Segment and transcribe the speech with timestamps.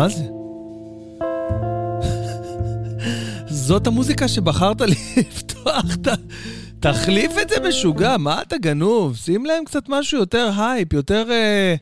[0.00, 0.24] מה זה?
[3.46, 4.80] זאת המוזיקה שבחרת
[5.16, 6.14] לפתוח את ה...
[6.80, 9.16] תחליף את זה משוגע, מה אתה גנוב?
[9.16, 11.24] שים להם קצת משהו יותר הייפ, יותר...
[11.30, 11.74] אה,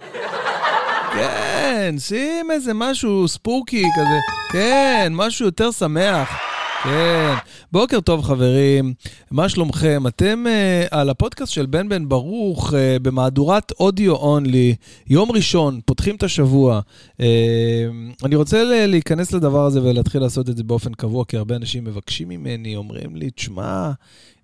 [1.12, 4.19] כן, שים איזה משהו spooky כזה.
[4.53, 6.48] כן, משהו יותר שמח.
[6.84, 7.34] כן.
[7.72, 8.95] בוקר טוב, חברים.
[9.30, 10.06] מה שלומכם?
[10.06, 14.74] אתם אה, על הפודקאסט של בן בן ברוך אה, במהדורת audio only,
[15.06, 16.80] יום ראשון, פותחים את השבוע.
[17.12, 17.22] Uh,
[18.24, 22.28] אני רוצה להיכנס לדבר הזה ולהתחיל לעשות את זה באופן קבוע, כי הרבה אנשים מבקשים
[22.28, 23.91] ממני, אומרים לי, תשמע,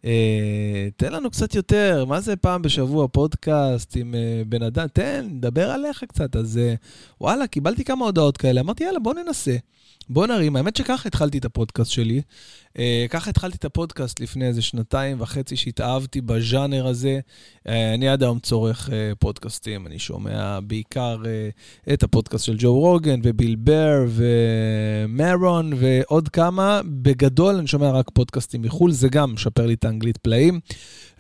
[0.02, 0.06] Uh,
[0.96, 4.86] תן לנו קצת יותר, מה זה פעם בשבוע פודקאסט עם uh, בן אדם?
[4.92, 6.36] תן, דבר עליך קצת.
[6.36, 6.86] אז uh,
[7.20, 9.56] וואלה, קיבלתי כמה הודעות כאלה, אמרתי, יאללה, בוא ננסה.
[10.08, 12.22] בוא נרים, האמת שככה התחלתי את הפודקאסט שלי.
[12.72, 12.76] Uh,
[13.10, 17.20] ככה התחלתי את הפודקאסט לפני איזה שנתיים וחצי שהתאהבתי בז'אנר הזה.
[17.58, 22.78] Uh, אני עד היום צורך uh, פודקאסטים, אני שומע בעיקר uh, את הפודקאסט של ג'ו
[22.78, 26.80] רוגן וביל בר ומרון ועוד כמה.
[26.84, 30.60] בגדול אני שומע רק פודקאסטים מחו"ל, זה גם משפר לי את האנגלית פלאים.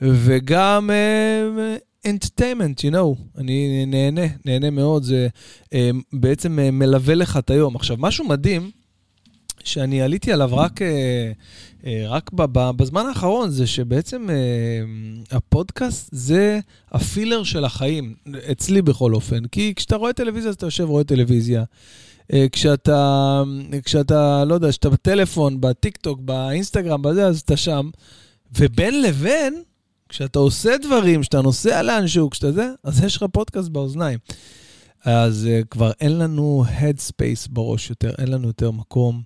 [0.02, 0.90] וגם...
[0.90, 5.28] Uh, entertainment, you know, אני נהנה, נהנה מאוד, זה
[5.72, 7.76] אה, בעצם אה, מלווה לך את היום.
[7.76, 8.70] עכשיו, משהו מדהים,
[9.64, 11.32] שאני עליתי עליו רק, אה,
[11.86, 12.30] אה, רק
[12.76, 14.36] בזמן האחרון, זה שבעצם אה,
[15.36, 16.60] הפודקאסט זה
[16.92, 18.14] הפילר של החיים,
[18.52, 19.44] אצלי בכל אופן.
[19.46, 21.64] כי כשאתה רואה טלוויזיה, אז אתה יושב ורואה טלוויזיה.
[22.52, 23.42] כשאתה,
[23.84, 27.90] כשאתה, לא יודע, כשאתה בטלפון, בטיק טוק, באינסטגרם, בזה, אז אתה שם.
[28.58, 29.62] ובין לבין,
[30.08, 34.18] כשאתה עושה דברים, כשאתה נוסע לאנשהו, כשאתה זה, אז יש לך פודקאסט באוזניים.
[35.04, 39.22] אז כבר אין לנו headspace בראש יותר, אין לנו יותר מקום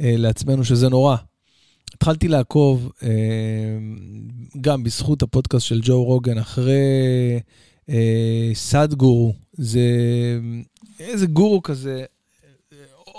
[0.00, 1.16] לעצמנו, שזה נורא.
[1.94, 3.04] התחלתי לעקוב, uh,
[4.60, 7.40] גם בזכות הפודקאסט של ג'ו רוגן, אחרי
[7.86, 7.92] uh,
[8.54, 9.80] סאד גורו, זה
[11.00, 12.04] איזה גורו כזה,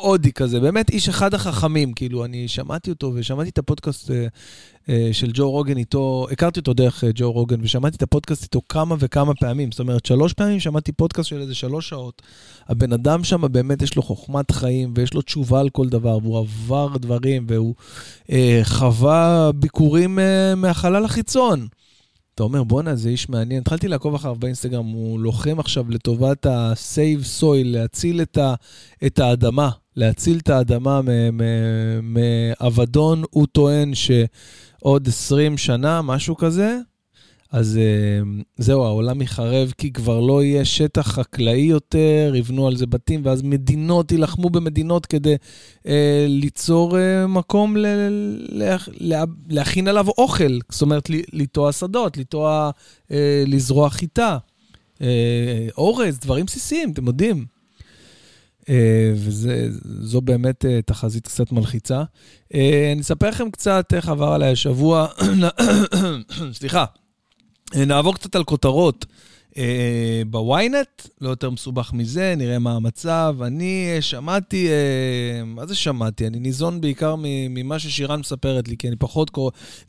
[0.01, 4.11] הודי כזה, באמת איש אחד החכמים, כאילו, אני שמעתי אותו ושמעתי את הפודקאסט
[5.11, 9.35] של ג'ו רוגן איתו, הכרתי אותו דרך ג'ו רוגן, ושמעתי את הפודקאסט איתו כמה וכמה
[9.35, 9.71] פעמים.
[9.71, 12.21] זאת אומרת, שלוש פעמים שמעתי פודקאסט של איזה שלוש שעות.
[12.67, 16.39] הבן אדם שם באמת יש לו חוכמת חיים, ויש לו תשובה על כל דבר, והוא
[16.39, 17.75] עבר דברים, והוא
[18.31, 21.67] אה, חווה ביקורים אה, מהחלל החיצון.
[22.35, 23.61] אתה אומר, בואנה, זה איש מעניין.
[23.61, 28.53] התחלתי לעקוב אחריו באינסטגרם, הוא לוחם עכשיו לטובת ה-save soil, להציל את, ה-
[29.05, 31.01] את האדמה, להציל את האדמה
[32.01, 33.23] מאבדון.
[33.29, 36.77] הוא טוען שעוד 20 שנה, משהו כזה,
[37.51, 42.85] אז uh, זהו, העולם יחרב כי כבר לא יהיה שטח חקלאי יותר, יבנו על זה
[42.85, 45.35] בתים, ואז מדינות יילחמו במדינות כדי
[45.83, 45.87] uh,
[46.27, 47.87] ליצור uh, מקום ל-
[48.49, 50.59] ל- ל- להכין עליו אוכל.
[50.69, 52.71] זאת אומרת, לטוע שדות, לטוע,
[53.07, 53.11] uh,
[53.47, 54.37] לזרוע חיטה,
[54.95, 55.01] uh,
[55.77, 57.56] אורז, דברים בסיסיים, אתם יודעים.
[58.67, 58.69] Uh,
[59.15, 62.03] וזו באמת uh, תחזית קצת מלחיצה.
[62.53, 62.57] Uh,
[62.93, 65.07] אני אספר לכם קצת איך עבר עליי השבוע,
[66.59, 66.85] סליחה.
[67.75, 69.05] אה, נעבור קצת על כותרות.
[69.57, 73.35] אה, בוויינט, לא יותר מסובך מזה, נראה מה המצב.
[73.41, 74.69] אני אה, שמעתי,
[75.45, 76.27] מה זה שמעתי?
[76.27, 77.15] אני ניזון בעיקר
[77.49, 79.37] ממה ששירן מספרת לי, כי אני פחות.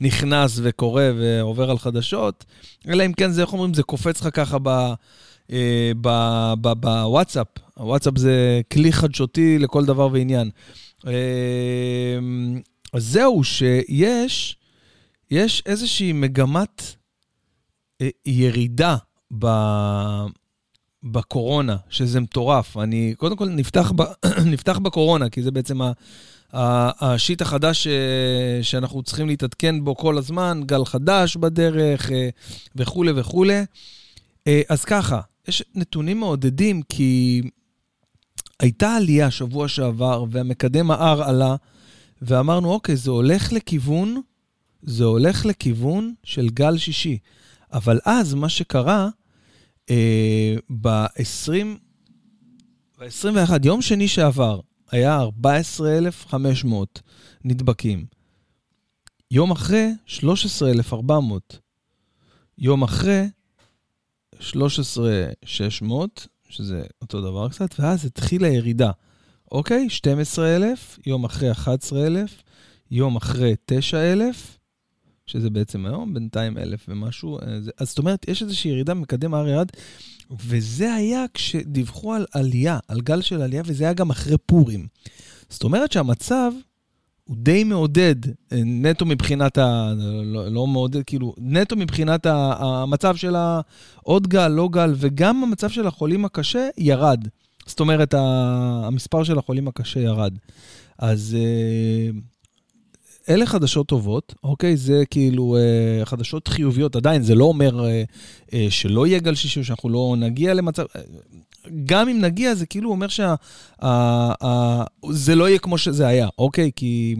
[0.00, 2.44] נכנס וקורא ועובר על חדשות,
[2.88, 4.58] אלא אם כן זה, איך אומרים, זה קופץ לך ככה.
[6.80, 7.46] בוואטסאפ.
[7.78, 10.50] הוואטסאפ זה כלי חדשותי לכל דבר ועניין.
[12.92, 14.56] אז זהו, שיש
[15.30, 16.82] יש איזושהי מגמת
[18.00, 18.96] אה, ירידה
[19.38, 19.46] ב...
[21.02, 22.76] בקורונה, שזה מטורף.
[22.76, 24.02] אני, קודם כל, נפתח, ב...
[24.52, 25.92] נפתח בקורונה, כי זה בעצם ה...
[26.52, 27.86] השיט החדש.
[27.86, 32.28] אה, שאנחנו צריכים להתעדכן בו כל הזמן, גל חדש בדרך אה,
[32.76, 33.64] וכולי וכולי.
[34.68, 37.42] אז ככה, יש נתונים מעודדים, כי
[38.60, 41.56] הייתה עלייה שבוע שעבר, והמקדם ה-R עלה,
[42.22, 44.20] ואמרנו, אוקיי, זה הולך לכיוון,
[44.82, 47.18] זה הולך לכיוון של גל שישי.
[47.72, 49.08] אבל אז מה שקרה,
[49.90, 51.66] אה, ב-20,
[52.98, 57.02] ב-21, יום שני שעבר, היה 14,500
[57.44, 58.06] נדבקים.
[59.30, 61.58] יום אחרי, 13,400.
[62.58, 63.24] יום אחרי,
[64.40, 68.90] 13,600, שזה אותו דבר קצת, ואז התחילה ירידה.
[69.52, 69.90] אוקיי?
[69.90, 72.42] 12,000, יום אחרי 11,000,
[72.90, 74.58] יום אחרי 9,000,
[75.26, 77.38] שזה בעצם היום, בינתיים אלף ומשהו.
[77.38, 79.68] אה, אז זאת אומרת, יש איזושהי ירידה במקדם הר ירד,
[80.30, 84.86] וזה היה כשדיווחו על עלייה, על גל של עלייה, וזה היה גם אחרי פורים.
[85.48, 86.52] זאת אומרת שהמצב
[87.28, 89.92] הוא די מעודד, אה, נטו מבחינת ה...
[90.24, 95.86] לא, לא מעודד, כאילו, נטו מבחינת המצב של העוד גל, לא גל, וגם המצב של
[95.86, 97.28] החולים הקשה ירד.
[97.66, 100.38] זאת אומרת, המספר של החולים הקשה ירד.
[100.98, 101.36] אז
[103.28, 104.76] אלה חדשות טובות, אוקיי?
[104.76, 106.96] זה כאילו אה, חדשות חיוביות.
[106.96, 108.02] עדיין, זה לא אומר אה,
[108.52, 110.84] אה, שלא יהיה גל שישי, שאנחנו לא נגיע למצב...
[111.84, 113.34] גם אם נגיע, זה כאילו אומר שזה
[115.34, 116.70] לא יהיה כמו שזה היה, אוקיי?
[116.76, 117.16] כי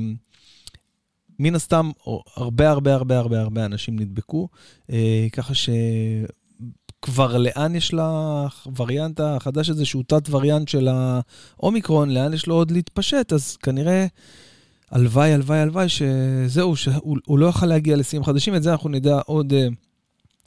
[1.38, 1.90] מן הסתם,
[2.36, 4.48] הרבה הרבה הרבה הרבה הרבה אנשים נדבקו,
[4.92, 5.70] אה, ככה ש...
[7.02, 13.32] כבר לאן יש לווריאנט החדש הזה, שהוא תת-וריאנט של האומיקרון, לאן יש לו עוד להתפשט,
[13.32, 14.06] אז כנראה
[14.90, 19.52] הלוואי, הלוואי, הלוואי, שזהו, שהוא לא יוכל להגיע לשיאים חדשים, את זה אנחנו נדע עוד
[19.52, 19.74] uh,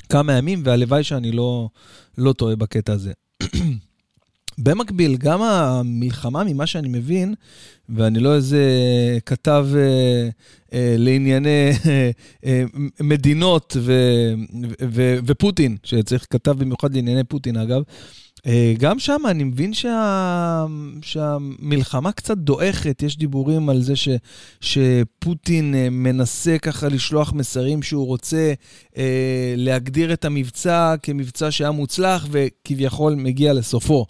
[0.09, 1.69] כמה ימים, והלוואי שאני לא,
[2.17, 3.11] לא טועה בקטע הזה.
[4.57, 7.33] במקביל, גם המלחמה, ממה שאני מבין,
[7.89, 8.63] ואני לא איזה
[9.25, 10.29] כתב אה,
[10.73, 12.11] אה, לענייני אה,
[12.45, 12.63] אה,
[12.99, 13.93] מדינות ו,
[14.63, 17.83] ו, ו, ופוטין, שצריך כתב במיוחד לענייני פוטין, אגב,
[18.45, 20.65] אה, גם שם אני מבין שה...
[21.01, 24.09] שהמלחמה קצת דועכת, יש דיבורים על זה ש...
[24.61, 28.53] שפוטין אה, מנסה ככה לשלוח מסרים שהוא רוצה
[28.97, 34.05] אה, להגדיר את המבצע כמבצע שהיה מוצלח וכביכול מגיע לסופו.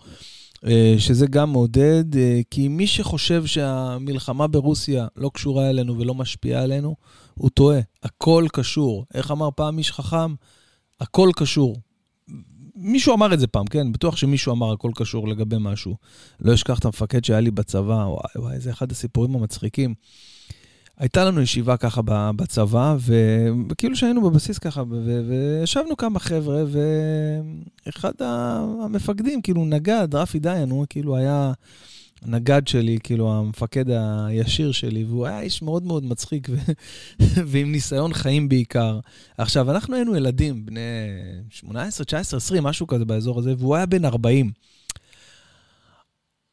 [0.98, 6.96] שזה גם מעודד, אה, כי מי שחושב שהמלחמה ברוסיה לא קשורה אלינו ולא משפיעה עלינו,
[7.34, 7.80] הוא טועה.
[8.04, 9.06] הכל קשור.
[9.14, 10.34] איך אמר פעם איש חכם?
[11.00, 11.76] הכל קשור.
[12.76, 13.92] מישהו אמר את זה פעם, כן?
[13.92, 15.96] בטוח שמישהו אמר הכל קשור לגבי משהו.
[16.40, 19.94] לא אשכח את המפקד שהיה לי בצבא, וואי וואי, זה אחד הסיפורים המצחיקים.
[21.02, 22.02] הייתה לנו ישיבה ככה
[22.36, 22.96] בצבא,
[23.70, 24.84] וכאילו שהיינו בבסיס ככה,
[25.28, 26.64] וישבנו כמה חבר'ה,
[27.86, 28.12] ואחד
[28.84, 31.54] המפקדים, כאילו נגד, רפי דיין, הוא כאילו היה
[32.22, 33.86] הנגד שלי, כאילו המפקד
[34.28, 36.48] הישיר שלי, והוא היה איש מאוד מאוד מצחיק.
[37.48, 39.00] ועם ניסיון חיים בעיקר.
[39.38, 40.82] עכשיו, אנחנו היינו ילדים, בני
[41.50, 44.52] 18, 19, 20, משהו כזה באזור הזה, והוא היה בן 40.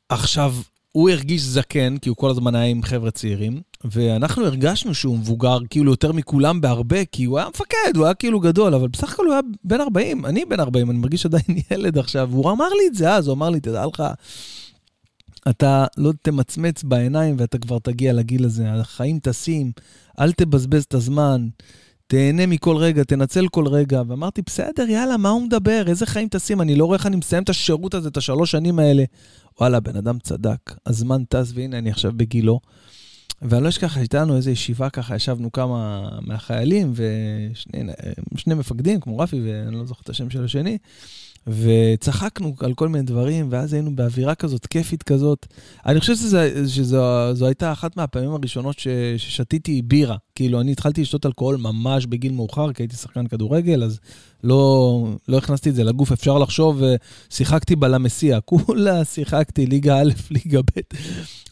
[0.09, 0.55] עכשיו,
[0.93, 5.59] הוא הרגיש זקן, כי הוא כל הזמן היה עם חבר'ה צעירים, ואנחנו הרגשנו שהוא מבוגר,
[5.71, 9.27] כאילו יותר מכולם בהרבה, כי הוא היה מפקד, הוא היה כאילו גדול, אבל בסך הכל
[9.27, 12.87] הוא היה בן 40, אני בן 40, אני מרגיש עדיין ילד עכשיו, והוא אמר לי
[12.87, 14.03] את זה אז, הוא אמר לי, תדע לך,
[15.51, 18.73] אתה לא תמצמץ בעיניים ואתה כבר תגיע לגיל הזה.
[18.73, 19.73] החיים טסים,
[20.21, 21.49] אל תבזבז את הזמן,
[22.11, 24.03] תהנה מכל רגע, תנצל כל רגע.
[24.09, 25.85] ואמרתי, בסדר, יאללה, מה הוא מדבר?
[25.87, 26.61] איזה חיים טסים?
[26.61, 29.05] אני לא רואה איך אני מסיים את השירות הזה, את השלוש שנים האלה.
[29.61, 32.61] וואלה, בן אדם צדק, הזמן טס, והנה אני עכשיו בגילו.
[33.43, 36.93] ואני לא אשכח, הייתה לנו איזו ישיבה ככה, ישבנו כמה מהחיילים
[38.35, 40.79] ושני מפקדים, כמו רפי, ואני לא זוכר את השם של השני.
[41.47, 45.47] וצחקנו על כל מיני דברים, ואז היינו באווירה כזאת, כיפית כזאת.
[45.87, 46.39] אני חושב שזו,
[46.69, 50.17] שזו הייתה אחת מהפעמים הראשונות ש, ששתיתי בירה.
[50.35, 54.01] כאילו, אני התחלתי לשתות אלכוהול ממש בגיל מאוחר, כי הייתי שחקן כדורגל, אז
[54.45, 56.13] לא, לא הכנסתי את זה לגוף.
[56.13, 56.83] אפשר לחשוב,
[57.31, 60.81] שיחקתי בלמסיע, כולה שיחקתי ליגה א', ליגה ב',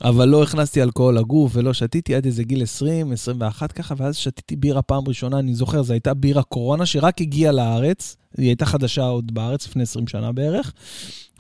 [0.05, 4.57] אבל לא הכנסתי אלכוהול לגוף ולא שתיתי עד איזה גיל 20, 21 ככה, ואז שתיתי
[4.57, 8.17] בירה פעם ראשונה, אני זוכר, זו הייתה בירה קורונה שרק הגיעה לארץ.
[8.37, 10.73] היא הייתה חדשה עוד בארץ לפני 20 שנה בערך.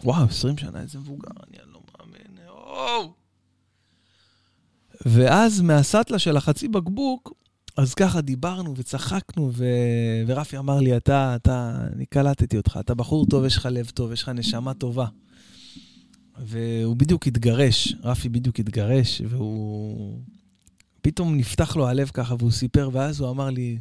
[0.05, 2.49] וואו, 20 שנה, איזה מבוגר, אני לא מאמין.
[2.49, 3.13] או!
[5.07, 7.33] ואז מהסטלה של החצי בקבוק,
[7.77, 9.65] אז ככה דיברנו וצחקנו, ו...
[10.27, 14.13] ורפי אמר לי, אתה, אתה, אני קלטתי אותך, אתה בחור טוב, יש לך לב טוב,
[14.13, 15.07] יש לך נשמה טובה.
[16.39, 20.19] והוא בדיוק התגרש, רפי בדיוק התגרש, והוא...
[21.03, 23.79] פתאום נפתח לו הלב ככה, והוא סיפר, ואז הוא אמר לי,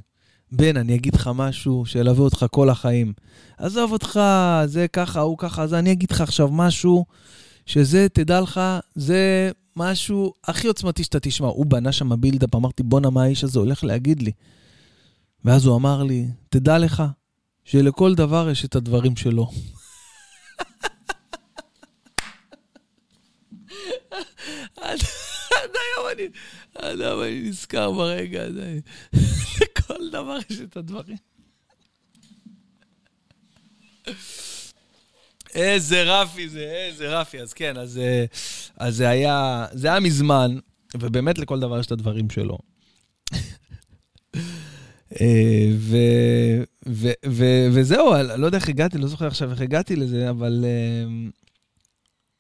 [0.51, 3.13] בן, אני אגיד לך משהו שילווה אותך כל החיים.
[3.58, 4.20] עזוב אותך,
[4.65, 7.05] זה ככה, הוא ככה, אז אני אגיד לך עכשיו משהו,
[7.65, 8.62] שזה, תדע לך,
[8.96, 11.48] זה משהו הכי עוצמתי שאתה תשמע.
[11.48, 14.32] הוא בנה שם בילדאפ, אמרתי, בואנה, מה האיש הזה הולך להגיד לי?
[15.46, 17.03] ואז הוא אמר לי, תדע לך,
[17.63, 19.51] שלכל דבר יש את הדברים שלו.
[24.77, 25.00] עד
[25.62, 26.27] היום אני,
[26.75, 28.79] עד היום אני נזכר ברגע הזה.
[29.62, 31.17] לכל דבר יש את הדברים.
[35.55, 37.41] איזה רפי זה, איזה רפי.
[37.41, 38.25] אז כן, אז, אה,
[38.77, 40.57] אז זה היה, זה היה מזמן,
[40.95, 42.57] ובאמת לכל דבר יש את הדברים שלו.
[45.21, 45.97] אה, ו,
[46.88, 51.05] ו, ו, וזהו, לא יודע איך הגעתי, לא זוכר עכשיו איך הגעתי לזה, אבל אה,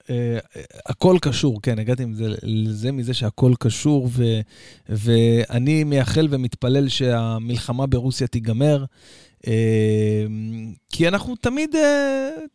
[0.09, 0.39] אה,
[0.85, 4.23] הכל קשור, כן, הגעתי עם זה, לזה מזה שהכל קשור, ו,
[4.89, 8.85] ואני מייחל ומתפלל שהמלחמה ברוסיה תיגמר.
[10.89, 11.75] כי אנחנו תמיד,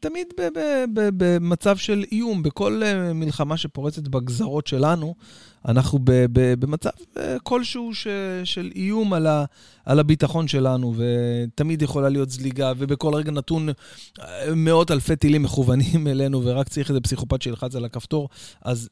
[0.00, 0.26] תמיד
[0.92, 2.82] במצב של איום, בכל
[3.14, 5.14] מלחמה שפורצת בגזרות שלנו,
[5.68, 5.98] אנחנו
[6.58, 6.90] במצב
[7.42, 7.90] כלשהו
[8.44, 9.12] של איום
[9.84, 13.68] על הביטחון שלנו, ותמיד יכולה להיות זליגה, ובכל רגע נתון
[14.56, 18.28] מאות אלפי טילים מכוונים אלינו, ורק צריך איזה פסיכופת שילחץ על הכפתור,
[18.62, 18.88] אז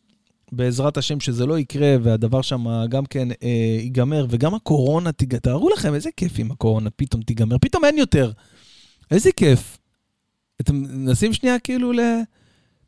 [0.52, 5.37] בעזרת השם שזה לא יקרה, והדבר שם גם כן אה, ייגמר, וגם הקורונה, תג...
[5.37, 8.33] תארו לכם איזה כיף אם הקורונה פתאום תיגמר, פתאום אין יותר.
[9.11, 9.78] איזה כיף.
[10.61, 12.00] אתם מנסים שנייה כאילו ל...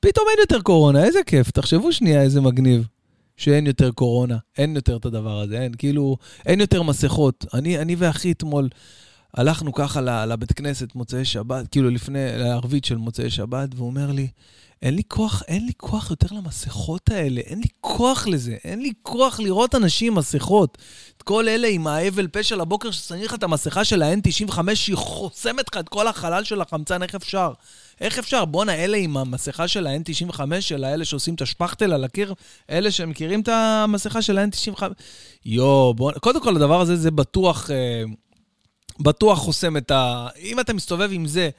[0.00, 1.50] פתאום אין יותר קורונה, איזה כיף.
[1.50, 2.86] תחשבו שנייה איזה מגניב.
[3.40, 7.44] שאין יותר קורונה, אין יותר את הדבר הזה, אין, כאילו, אין יותר מסכות.
[7.54, 8.68] אני, אני ואחי אתמול
[9.34, 14.28] הלכנו ככה לבית כנסת מוצאי שבת, כאילו לפני, לערבית של מוצאי שבת, והוא אומר לי,
[14.82, 18.92] אין לי כוח, אין לי כוח יותר למסכות האלה, אין לי כוח לזה, אין לי
[19.02, 20.78] כוח לראות אנשים עם מסכות.
[21.16, 25.64] את כל אלה עם האבל פשע לבוקר ששמים לך את המסכה של ה-N95, שהיא חוסמת
[25.68, 27.52] לך את כל החלל של החמצן, איך אפשר?
[28.00, 28.44] איך אפשר?
[28.44, 32.34] בואנה, אלה עם המסכה של ה-N95, של האלה שעושים את השפכטל על הקיר,
[32.70, 34.82] אלה שמכירים את המסכה של ה-N95?
[35.44, 38.02] יואו, בואנה, קודם כל הדבר הזה, זה בטוח, אה,
[39.00, 40.28] בטוח חוסם את ה...
[40.38, 41.50] אם אתה מסתובב עם זה...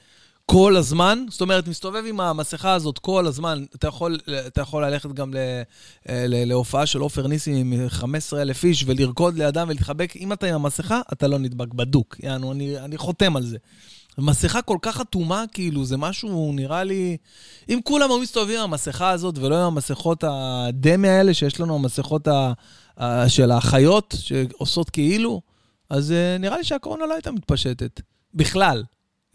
[0.52, 5.12] כל הזמן, זאת אומרת, מסתובב עם המסכה הזאת כל הזמן, אתה יכול, אתה יכול ללכת
[5.12, 5.36] גם ל,
[6.08, 11.00] ל, להופעה של עופר ניסים עם 15,000 איש ולרקוד לידם ולהתחבק, אם אתה עם המסכה,
[11.12, 13.56] אתה לא נדבק בדוק, יענו, אני, אני חותם על זה.
[14.18, 17.16] מסכה כל כך אטומה, כאילו, זה משהו, נראה לי...
[17.68, 22.28] אם כולם היו מסתובבים עם המסכה הזאת ולא עם המסכות הדמי האלה שיש לנו, המסכות
[22.28, 22.52] ה,
[22.96, 25.40] ה, של האחיות שעושות כאילו,
[25.90, 28.00] אז uh, נראה לי שהקורונה לא הייתה מתפשטת.
[28.34, 28.82] בכלל.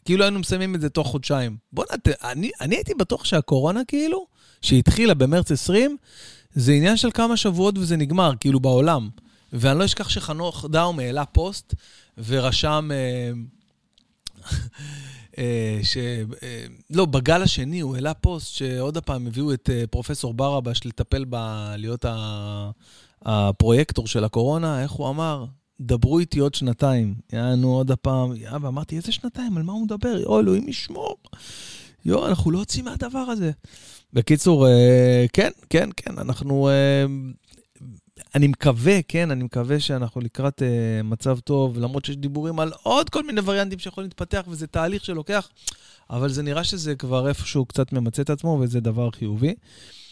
[0.08, 1.58] כאילו היינו מסיימים את זה תוך חודשיים.
[1.74, 4.28] בוא'נה, אני, אני הייתי בטוח שהקורונה, כאילו,
[4.62, 5.98] שהתחילה במרץ 20,
[6.54, 9.10] זה עניין של כמה שבועות וזה נגמר, כאילו, בעולם.
[9.54, 11.74] ואני לא אשכח שחנוך דאום העלה פוסט
[12.18, 12.90] ורשם...
[12.92, 13.32] אה,
[15.38, 15.98] אה, ש...
[16.44, 21.26] אה, לא, בגל השני הוא העלה פוסט שעוד פעם הביאו את אה, פרופסור ברבש לטפל
[21.30, 21.36] ב...
[21.78, 22.06] להיות
[23.22, 25.46] הפרויקטור של הקורונה, איך הוא אמר?
[25.82, 27.16] דברו איתי עוד שנתיים.
[27.34, 29.58] יענו עוד הפעם, אבא, אמרתי, איזה שנתיים?
[29.58, 30.18] על מה הוא מדבר?
[30.20, 31.18] יואו, אלוהים ישמור.
[32.06, 33.52] יואו, אנחנו לא יוצאים מהדבר הזה.
[34.14, 34.68] בקיצור,
[35.34, 36.70] כן, כן, כן, אנחנו
[38.36, 43.10] אני מקווה, כן, אני מקווה שאנחנו לקראת uh, מצב טוב, למרות שיש דיבורים על עוד
[43.10, 45.50] כל מיני וריאנטים שיכולים להתפתח, וזה תהליך שלוקח,
[46.10, 49.50] אבל זה נראה שזה כבר איפשהו קצת ממצה את עצמו, וזה דבר חיובי.
[49.52, 50.07] Uh,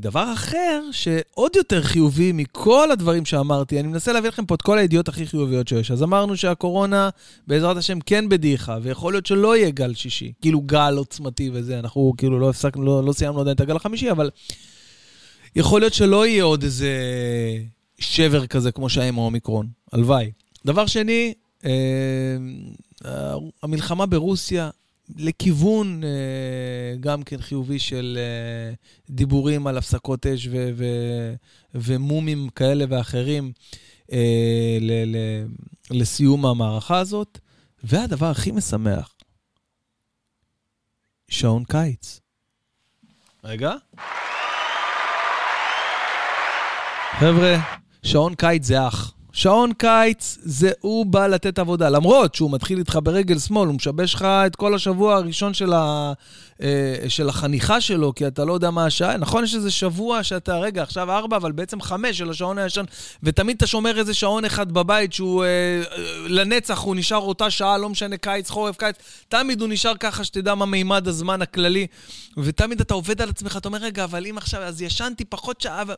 [0.00, 4.78] דבר אחר, שעוד יותר חיובי מכל הדברים שאמרתי, אני מנסה להביא לכם פה את כל
[4.78, 5.90] הידיעות הכי חיוביות שיש.
[5.90, 7.10] אז אמרנו שהקורונה,
[7.46, 12.12] בעזרת השם, כן בדעיכה, ויכול להיות שלא יהיה גל שישי, כאילו גל עוצמתי וזה, אנחנו
[12.16, 14.30] כאילו לא הפסקנו, לא, לא סיימנו עדיין את הגל החמישי, אבל
[15.56, 16.90] יכול להיות שלא יהיה עוד איזה
[17.98, 19.66] שבר כזה כמו שהיה עם האומיקרון.
[19.92, 20.30] הלוואי.
[20.66, 21.70] דבר שני, אה,
[23.62, 24.70] המלחמה ברוסיה
[25.16, 28.74] לכיוון אה, גם כן חיובי של אה,
[29.10, 31.34] דיבורים על הפסקות אש ו- ו-
[31.74, 33.52] ומומים כאלה ואחרים
[34.12, 35.46] אה, ל- ל-
[35.90, 37.38] לסיום המערכה הזאת.
[37.84, 39.14] והדבר הכי משמח,
[41.28, 42.20] שעון קיץ.
[43.44, 43.72] רגע.
[47.18, 47.56] חבר'ה,
[48.02, 49.14] שעון קיץ זה אח.
[49.32, 54.14] שעון קיץ זה הוא בא לתת עבודה, למרות שהוא מתחיל איתך ברגל שמאל, הוא משבש
[54.14, 56.12] לך את כל השבוע הראשון של, ה,
[56.62, 59.16] אה, של החניכה שלו, כי אתה לא יודע מה השעה.
[59.16, 62.84] נכון, יש איזה שבוע שאתה, רגע, עכשיו ארבע, אבל בעצם חמש של השעון הישן,
[63.22, 65.82] ותמיד אתה שומר איזה שעון אחד בבית שהוא אה,
[66.28, 68.96] לנצח, הוא נשאר אותה שעה, לא משנה קיץ, חורף, קיץ,
[69.28, 71.86] תמיד הוא נשאר ככה שתדע מה מימד הזמן הכללי,
[72.36, 75.82] ותמיד אתה עובד על עצמך, אתה אומר, רגע, אבל אם עכשיו, אז ישנתי פחות שעה,
[75.88, 75.92] ו...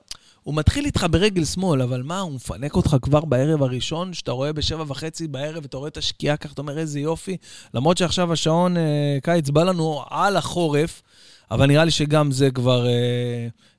[0.44, 4.52] הוא מתחיל איתך ברגל שמאל, אבל מה, הוא מפנק אותך כבר בערב הראשון, שאתה רואה
[4.52, 7.36] בשבע וחצי בערב, ואתה רואה את השקיעה ככה, אתה אומר, איזה יופי.
[7.74, 11.02] למרות שעכשיו השעון אה, קיץ בא לנו על החורף,
[11.50, 12.92] אבל נראה לי שגם זה כבר, אה,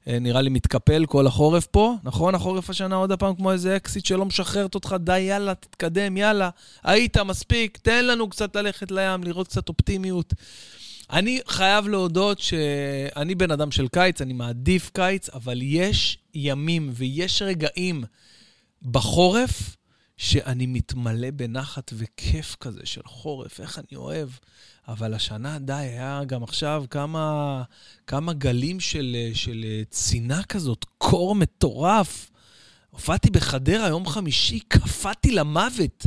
[0.08, 1.94] אה, נראה לי מתקפל כל החורף פה.
[2.04, 6.50] נכון, החורף השנה עוד פעם כמו איזה אקסיט שלא משחררת אותך, די, יאללה, תתקדם, יאללה.
[6.84, 10.34] היית מספיק, תן לנו קצת ללכת לים, לראות קצת אופטימיות.
[11.12, 17.42] אני חייב להודות שאני בן אדם של קיץ, אני מעדיף קיץ, אבל יש ימים ויש
[17.42, 18.04] רגעים
[18.86, 19.76] בחורף
[20.18, 24.30] שאני מתמלא בנחת וכיף כזה של חורף, איך אני אוהב.
[24.88, 27.64] אבל השנה, די, היה גם עכשיו כמה,
[28.08, 32.32] כמה גלים של, של צינה כזאת, קור מטורף.
[32.90, 36.06] הופעתי בחדרה יום חמישי, קפאתי למוות.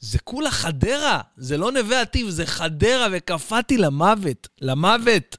[0.00, 5.36] זה כולה חדרה, זה לא נווה עתיב, זה חדרה, וקפאתי למוות, למוות.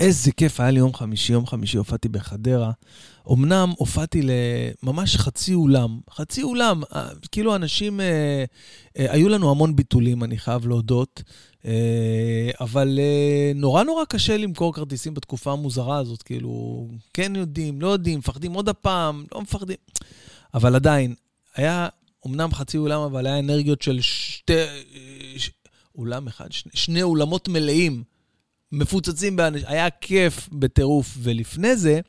[0.00, 2.70] איזה כיף, היה לי יום חמישי, יום חמישי הופעתי בחדרה.
[3.32, 8.44] אמנם הופעתי לממש חצי אולם, חצי אולם, אה, כאילו אנשים, אה,
[8.98, 11.22] אה, היו לנו המון ביטולים, אני חייב להודות,
[11.64, 17.88] אה, אבל אה, נורא נורא קשה למכור כרטיסים בתקופה המוזרה הזאת, כאילו, כן יודעים, לא
[17.88, 19.76] יודעים, מפחדים עוד הפעם, לא מפחדים.
[20.54, 21.14] אבל עדיין,
[21.56, 21.88] היה
[22.26, 24.52] אמנם חצי אולם, אבל היה אנרגיות של שתי...
[25.36, 25.50] ש...
[25.98, 28.02] אולם אחד, שני, שני אולמות מלאים,
[28.72, 31.16] מפוצצים באנשים, היה כיף בטירוף.
[31.18, 32.00] ולפני זה,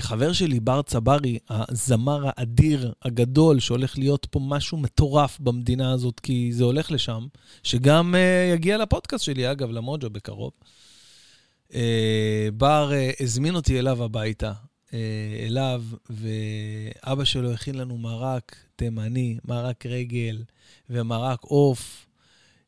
[0.00, 6.52] חבר שלי, בר צברי, הזמר האדיר, הגדול, שהולך להיות פה משהו מטורף במדינה הזאת, כי
[6.52, 7.26] זה הולך לשם,
[7.62, 10.52] שגם uh, יגיע לפודקאסט שלי, אגב, למוג'ו בקרוב.
[11.70, 11.74] Uh,
[12.56, 14.52] בר uh, הזמין אותי אליו הביתה,
[14.88, 14.92] uh,
[15.46, 20.42] אליו, ואבא שלו הכין לנו מרק תימני, מרק רגל
[20.90, 22.06] ומרק עוף.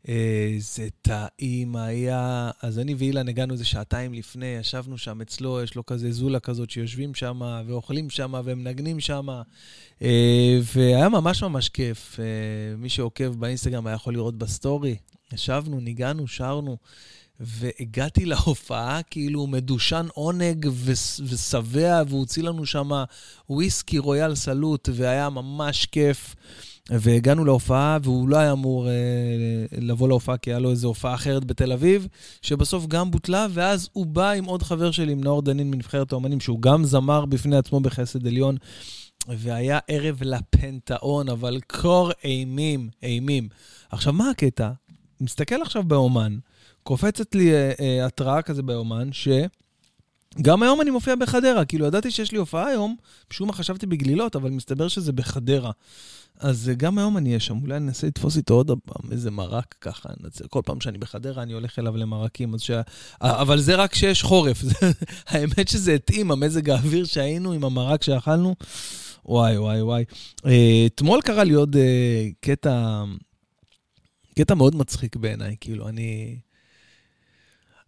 [0.08, 2.50] איזה טעים היה.
[2.62, 6.70] אז אני ואילן הגענו איזה שעתיים לפני, ישבנו שם אצלו, יש לו כזה זולה כזאת
[6.70, 9.28] שיושבים שם ואוכלים שם ומנגנים שם.
[10.02, 12.20] אה, והיה ממש ממש כיף.
[12.20, 14.96] אה, מי שעוקב באינסטגרם היה יכול לראות בסטורי.
[15.32, 16.76] ישבנו, ניגענו, שרנו.
[17.40, 20.68] והגעתי להופעה כאילו מדושן עונג
[21.24, 22.90] ושבע, והוא הוציא לנו שם
[23.50, 26.34] וויסקי רויאל סלוט, והיה ממש כיף.
[26.90, 28.92] והגענו להופעה, והוא לא היה אמור אה,
[29.80, 32.08] לבוא להופעה, כי היה לו איזו הופעה אחרת בתל אביב,
[32.42, 36.40] שבסוף גם בוטלה, ואז הוא בא עם עוד חבר שלי, עם נאור דנין מנבחרת האומנים,
[36.40, 38.56] שהוא גם זמר בפני עצמו בחסד עליון,
[39.28, 43.48] והיה ערב לפנתאון, אבל קור אימים, אימים.
[43.90, 44.70] עכשיו, מה הקטע?
[45.20, 46.36] מסתכל עכשיו באומן,
[46.82, 49.28] קופצת לי אה, אה, התראה כזה באומן, ש...
[50.42, 52.96] גם היום אני מופיע בחדרה, כאילו ידעתי שיש לי הופעה היום,
[53.32, 55.70] משום מה חשבתי בגלילות, אבל מסתבר שזה בחדרה.
[56.40, 59.30] אז אה, גם היום אני אהיה שם, אולי אני אנסה לתפוס איתו עוד פעם איזה
[59.30, 60.08] מרק ככה.
[60.50, 62.70] כל פעם שאני בחדרה אני הולך אליו למרקים, ש...
[63.20, 64.62] אבל זה רק כשיש חורף.
[65.26, 68.54] האמת שזה התאים, המזג האוויר שהיינו עם המרק שאכלנו.
[69.26, 70.04] וואי, וואי, וואי.
[70.46, 73.04] אה, אתמול קרה לי עוד אה, קטע,
[74.38, 76.38] קטע מאוד מצחיק בעיניי, כאילו, אני...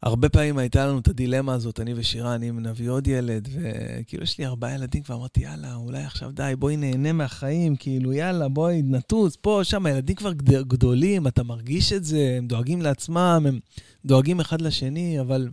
[0.07, 4.39] הרבה פעמים הייתה לנו את הדילמה הזאת, אני ושירה, אני נביא עוד ילד, וכאילו יש
[4.39, 8.83] לי ארבעה ילדים, כבר אמרתי, יאללה, אולי עכשיו די, בואי נהנה מהחיים, כאילו, יאללה, בואי
[8.83, 10.33] נטוס, פה, שם, הילדים כבר
[10.63, 13.61] גדולים, אתה מרגיש את זה, הם דואגים לעצמם, הם
[14.05, 15.49] דואגים אחד לשני, אבל...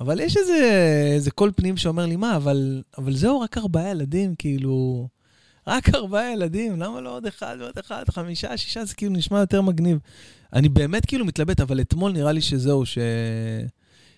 [0.00, 0.70] אבל יש איזה,
[1.14, 5.08] איזה קול פנים שאומר לי, מה, אבל, אבל זהו, רק ארבעה ילדים, כאילו...
[5.66, 9.62] רק ארבעה ילדים, למה לא עוד אחד ועוד אחד, חמישה, שישה, זה כאילו נשמע יותר
[9.62, 9.98] מגניב.
[10.52, 12.98] אני באמת כאילו מתלבט, אבל אתמול נראה לי שזהו, ש...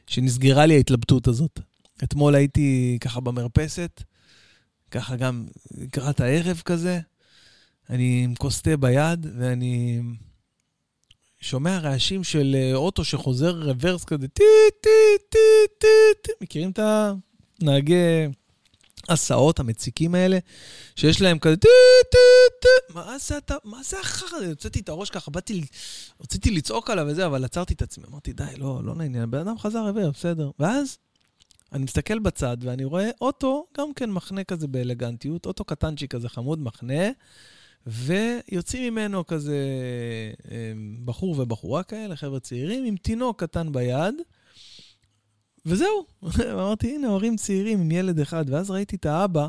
[0.07, 1.61] שנסגרה לי ההתלבטות הזאת.
[2.05, 4.03] אתמול הייתי ככה במרפסת,
[4.91, 7.01] ככה גם לקראת הערב כזה,
[7.91, 10.01] אני עם כוס תה ביד, ואני
[11.41, 14.43] שומע רעשים של אה, אוטו שחוזר רוורס כזה, טי,
[14.83, 14.89] טי,
[15.31, 15.39] טי,
[15.79, 15.87] טי,
[16.23, 16.33] טי.
[16.41, 16.81] מכירים את
[17.63, 18.27] הנהגי...
[19.09, 20.39] הסעות המציקים האלה,
[20.97, 21.69] שיש להם כזה טו
[22.11, 22.19] טו
[22.61, 24.49] טו, מה זה אתה, מה זה החרא הזה?
[24.49, 25.67] הוצאתי את הראש ככה, באתי,
[26.21, 29.59] רציתי לצעוק עליו וזה, אבל עצרתי את עצמי, אמרתי, די, לא, לא נעניין, בן אדם
[29.59, 30.51] חזר רבר, בסדר.
[30.59, 30.99] ואז
[31.73, 36.59] אני מסתכל בצד ואני רואה אוטו, גם כן מחנה כזה באלגנטיות, אוטו קטנצ'י כזה חמוד,
[36.59, 37.11] מחנה,
[37.87, 39.59] ויוצאים ממנו כזה
[40.51, 40.73] אה,
[41.05, 44.15] בחור ובחורה כאלה, חבר'ה צעירים, עם תינוק קטן ביד.
[45.67, 46.07] וזהו,
[46.53, 48.45] אמרתי, הנה, הורים צעירים עם ילד אחד.
[48.49, 49.49] ואז ראיתי את האבא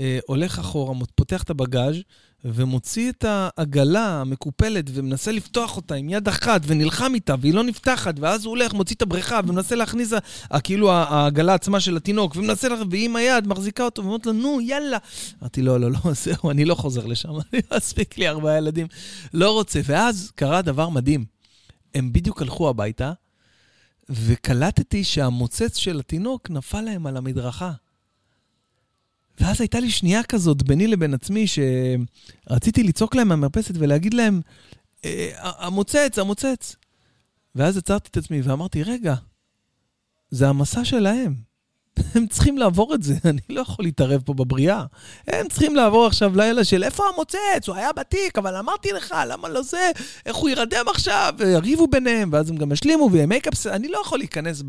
[0.00, 1.96] אה, הולך אחורה, פותח את הבגאז'
[2.44, 8.14] ומוציא את העגלה המקופלת ומנסה לפתוח אותה עם יד אחת ונלחם איתה והיא לא נפתחת
[8.20, 10.12] ואז הוא הולך, מוציא את הבריכה ומנסה להכניס,
[10.64, 14.60] כאילו העגלה עצמה של התינוק ומנסה, לה, והיא עם היד מחזיקה אותו ואומרת לו, נו,
[14.60, 14.98] יאללה.
[15.42, 18.86] אמרתי, לא, לא, לא, זהו, אני לא חוזר לשם, אני מספיק לי ארבעה ילדים,
[19.34, 19.80] לא רוצה.
[19.84, 21.24] ואז קרה דבר מדהים.
[21.94, 23.12] הם בדיוק הלכו הביתה,
[24.10, 27.72] וקלטתי שהמוצץ של התינוק נפל להם על המדרכה.
[29.40, 34.40] ואז הייתה לי שנייה כזאת ביני לבין עצמי, שרציתי לצעוק להם מהמרפסת ולהגיד להם,
[35.04, 36.76] אה, המוצץ, המוצץ.
[37.54, 39.14] ואז עצרתי את עצמי ואמרתי, רגע,
[40.30, 41.47] זה המסע שלהם.
[42.14, 44.84] הם צריכים לעבור את זה, אני לא יכול להתערב פה בבריאה.
[45.26, 47.68] הם צריכים לעבור עכשיו לילה של איפה המוצץ?
[47.68, 49.90] הוא היה בתיק, אבל אמרתי לך, למה לא זה?
[50.26, 51.34] איך הוא ירדם עכשיו?
[51.38, 54.62] ויריבו ביניהם, ואז הם גם ישלימו ויהיה מייקאפ, אני לא יכול להיכנס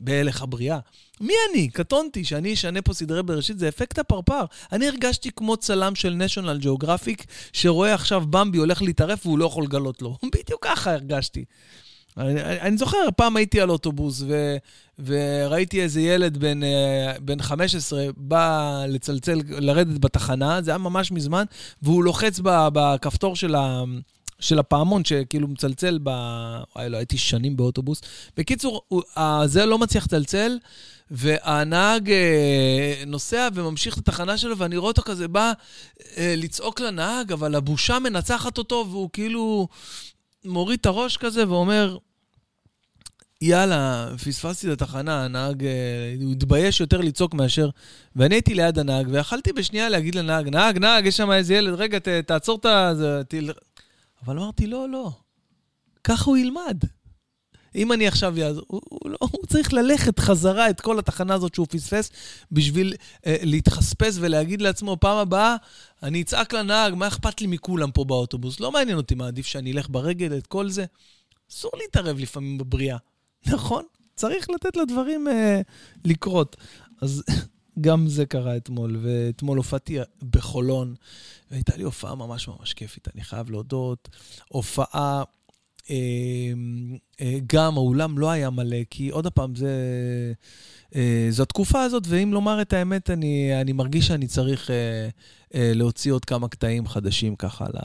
[0.00, 0.78] בהלך הבריאה.
[1.20, 1.68] מי אני?
[1.68, 4.44] קטונתי, שאני אשנה פה סדרי בראשית, זה אפקט הפרפר.
[4.72, 9.64] אני הרגשתי כמו צלם של national geographic, שרואה עכשיו במבי הולך להתערף והוא לא יכול
[9.64, 10.16] לגלות לו.
[10.34, 11.44] בדיוק ככה הרגשתי.
[12.16, 14.56] אני, אני זוכר, פעם הייתי על אוטובוס ו,
[14.98, 21.44] וראיתי איזה ילד בן, אה, בן 15 בא לצלצל, לרדת בתחנה, זה היה ממש מזמן,
[21.82, 23.82] והוא לוחץ בכפתור של, ה,
[24.40, 26.10] של הפעמון שכאילו מצלצל ב...
[26.76, 28.00] וואי, לא, הייתי שנים באוטובוס.
[28.36, 28.82] בקיצור,
[29.44, 30.58] זה לא מצליח לצלצל,
[31.10, 35.52] והנהג אה, נוסע וממשיך את התחנה שלו, ואני רואה אותו כזה בא
[36.16, 39.68] אה, לצעוק לנהג, אבל הבושה מנצחת אותו, והוא כאילו
[40.44, 41.98] מוריד את הראש כזה ואומר,
[43.46, 47.70] יאללה, פספסתי את התחנה, הנהג, אה, הוא התבייש יותר לצעוק מאשר...
[48.16, 51.98] ואני הייתי ליד הנהג, ויכלתי בשנייה להגיד לנהג, נהג, נהג, יש שם איזה ילד, רגע,
[51.98, 52.92] ת, תעצור את ה...
[54.24, 55.10] אבל אמרתי, לא, לא,
[56.04, 56.78] ככה הוא ילמד.
[57.74, 61.54] אם אני עכשיו יעזור, הוא, הוא, לא, הוא צריך ללכת חזרה את כל התחנה הזאת
[61.54, 62.10] שהוא פספס
[62.52, 62.94] בשביל
[63.26, 65.56] אה, להתחספס ולהגיד לעצמו, פעם הבאה
[66.02, 68.60] אני אצעק לנהג, מה אכפת לי מכולם פה באוטובוס?
[68.60, 70.84] לא מעניין אותי מה עדיף שאני אלך ברגל, את כל זה.
[71.50, 72.96] אסור להתערב לפעמים בבריאה.
[73.46, 75.60] נכון, צריך לתת לדברים אה,
[76.04, 76.56] לקרות.
[77.00, 77.22] אז
[77.80, 79.98] גם זה קרה אתמול, ואתמול הופעתי
[80.30, 80.94] בחולון,
[81.50, 84.08] והייתה לי הופעה ממש ממש כיפית, אני חייב להודות.
[84.48, 85.22] הופעה,
[85.90, 85.96] אה,
[87.20, 89.72] אה, גם האולם לא היה מלא, כי עוד פעם, זה,
[90.94, 95.08] אה, זו התקופה הזאת, ואם לומר את האמת, אני, אני מרגיש שאני צריך אה,
[95.54, 97.78] להוציא עוד כמה קטעים חדשים ככה ל,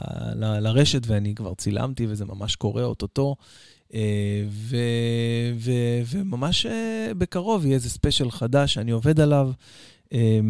[0.44, 3.36] ל, לרשת, ואני כבר צילמתי, וזה ממש קורה אוטוטו.
[3.94, 4.76] אה, ו,
[5.58, 5.72] ו,
[6.10, 9.50] וממש אה, בקרוב יהיה איזה ספיישל חדש שאני עובד עליו.
[10.12, 10.40] אה,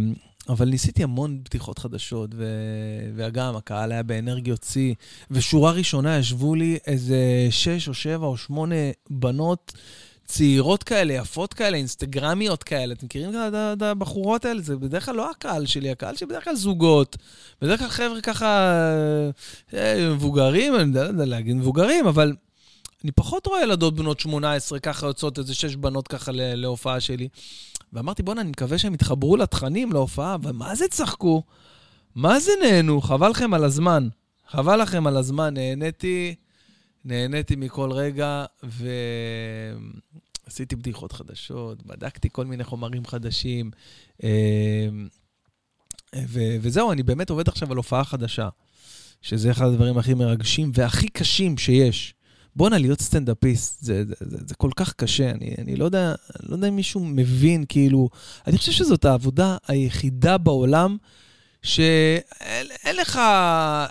[0.48, 2.44] אבל ניסיתי המון בדיחות חדשות, ו...
[3.16, 4.94] וגם הקהל היה באנרגיות שיא,
[5.30, 8.74] ושורה ראשונה ישבו לי איזה שש או שבע או שמונה
[9.10, 9.72] בנות
[10.30, 12.94] צעירות כאלה, יפות כאלה, אינסטגרמיות כאלה.
[12.94, 14.62] אתם מכירים את הבחורות האלה?
[14.62, 17.16] זה בדרך כלל לא הקהל שלי, הקהל שלי בדרך כלל זוגות.
[17.62, 18.80] בדרך כלל חבר'ה ככה
[20.12, 22.32] מבוגרים, אני לא יודע להגיד מבוגרים, אבל
[23.04, 27.28] אני פחות רואה ילדות בנות 18 ככה יוצאות, איזה שש בנות ככה להופעה שלי.
[27.92, 31.42] ואמרתי, בואנה, אני מקווה שהם יתחברו לתכנים, להופעה, ומה זה צחקו?
[32.14, 33.00] מה זה נהנו?
[33.00, 34.08] חבל לכם על הזמן.
[34.50, 36.34] חבל לכם על הזמן, נהניתי,
[37.04, 38.44] נהניתי מכל רגע,
[40.46, 43.70] ועשיתי בדיחות חדשות, בדקתי כל מיני חומרים חדשים,
[44.24, 44.88] אה,
[46.28, 46.40] ו...
[46.60, 48.48] וזהו, אני באמת עובד עכשיו על הופעה חדשה,
[49.22, 52.14] שזה אחד הדברים הכי מרגשים והכי קשים שיש.
[52.56, 55.30] בואנה, להיות סטנדאפיסט, זה, זה, זה, זה כל כך קשה.
[55.30, 58.08] אני, אני לא יודע, לא יודע אם מישהו מבין, כאילו...
[58.46, 60.96] אני חושב שזאת העבודה היחידה בעולם
[61.62, 63.20] שאין לך,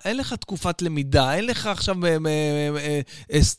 [0.05, 2.17] אין לך תקופת למידה, אין לך עכשיו אה,
[2.77, 3.01] אה,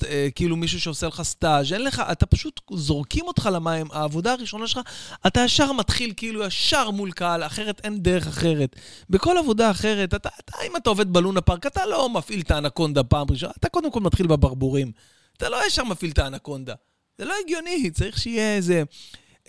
[0.09, 4.66] אה, כאילו מישהו שעושה לך סטאז', אין לך, אתה פשוט זורקים אותך למים, העבודה הראשונה
[4.66, 4.81] שלך,
[5.27, 8.77] אתה ישר מתחיל כאילו ישר מול קהל, אחרת אין דרך אחרת.
[9.11, 13.03] בכל עבודה אחרת, אתה, אתה, אם אתה עובד בלונה פארק, אתה לא מפעיל את האנקונדה
[13.03, 14.92] פעם ראשונה, אתה קודם כל מתחיל בברבורים.
[15.37, 16.75] אתה לא ישר מפעיל את האנקונדה.
[17.18, 18.83] זה לא הגיוני, צריך שיהיה איזה...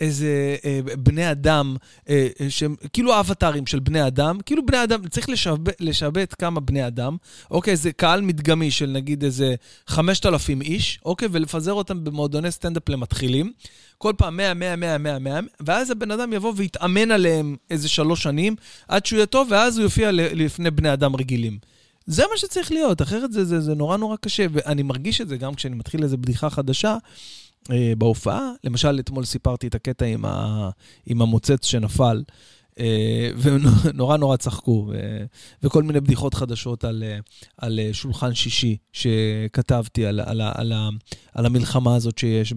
[0.02, 1.76] איזה אה, בני אדם,
[2.08, 6.86] אה, שהם כאילו האבטרים של בני אדם, כאילו בני אדם, צריך לשבת, לשבת כמה בני
[6.86, 7.16] אדם,
[7.50, 9.54] אוקיי, זה קהל מדגמי של נגיד איזה
[9.86, 13.52] 5,000 איש, אוקיי, ולפזר אותם במועדוני סטנדאפ למתחילים.
[13.98, 18.22] כל פעם 100, 100, 100, 100, 100, ואז הבן אדם יבוא ויתאמן עליהם איזה שלוש
[18.22, 18.56] שנים,
[18.88, 21.58] עד שהוא יהיה טוב, ואז הוא יופיע לפני בני אדם רגילים.
[22.06, 25.36] זה מה שצריך להיות, אחרת זה, זה, זה נורא נורא קשה, ואני מרגיש את זה
[25.36, 26.96] גם כשאני מתחיל איזו בדיחה חדשה.
[27.70, 28.50] אה, בהופעה.
[28.64, 30.70] למשל, אתמול סיפרתי את הקטע עם, ה,
[31.06, 32.22] עם המוצץ שנפל,
[32.78, 35.24] אה, ונורא נורא צחקו, ו,
[35.62, 37.04] וכל מיני בדיחות חדשות על,
[37.56, 40.72] על שולחן שישי שכתבתי, על, על, על, על,
[41.34, 42.54] על המלחמה הזאת שיש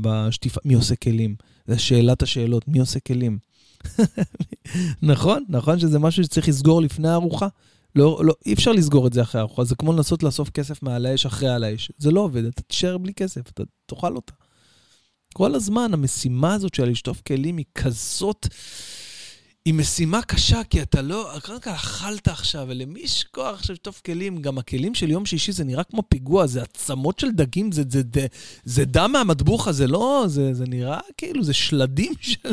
[0.00, 1.34] בשטיפה, מי עושה כלים?
[1.66, 3.38] זו שאלת השאלות, מי עושה כלים?
[5.02, 7.48] נכון, נכון שזה משהו שצריך לסגור לפני הארוחה.
[7.96, 11.06] לא, לא, אי אפשר לסגור את זה אחרי הארוחה, זה כמו לנסות לאסוף כסף מעל
[11.06, 11.92] האש אחרי על האש.
[11.98, 14.32] זה לא עובד, אתה תישאר בלי כסף, אתה תאכל אותה.
[15.38, 18.46] כל הזמן המשימה הזאת של לשטוף כלים היא כזאת,
[19.64, 24.00] היא משימה קשה, כי אתה לא, קודם כל אכלת עכשיו, ולמי יש כוח עכשיו לשטוף
[24.00, 24.42] כלים?
[24.42, 28.02] גם הכלים של יום שישי זה נראה כמו פיגוע, זה עצמות של דגים, זה, זה,
[28.14, 28.26] זה,
[28.64, 32.52] זה דם מהמטבוחה, זה לא, זה, זה נראה כאילו, זה שלדים של...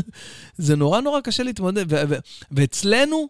[0.58, 1.94] זה נורא נורא קשה להתמודד.
[1.94, 2.16] ו, ו,
[2.52, 3.28] ואצלנו,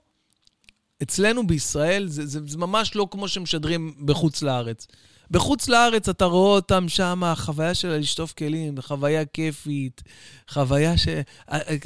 [1.04, 4.88] אצלנו בישראל, זה, זה, זה ממש לא כמו שמשדרים בחוץ לארץ.
[5.32, 10.04] בחוץ לארץ אתה רואה אותם שם, החוויה של לשטוף כלים, חוויה כיפית,
[10.50, 11.08] חוויה ש...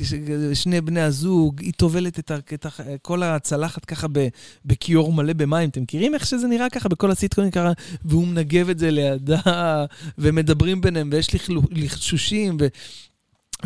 [0.04, 2.38] ששני בני הזוג, היא טובלת את, ה...
[2.54, 2.70] את ה...
[3.02, 4.28] כל הצלחת ככה ב...
[4.66, 5.70] בכיור מלא במים.
[5.70, 7.72] אתם מכירים איך שזה נראה ככה בכל הסיטקונים ככה,
[8.06, 9.86] והוא מנגב את זה לידה,
[10.18, 11.28] ומדברים ביניהם, ויש
[11.72, 12.68] לחשושים, ו...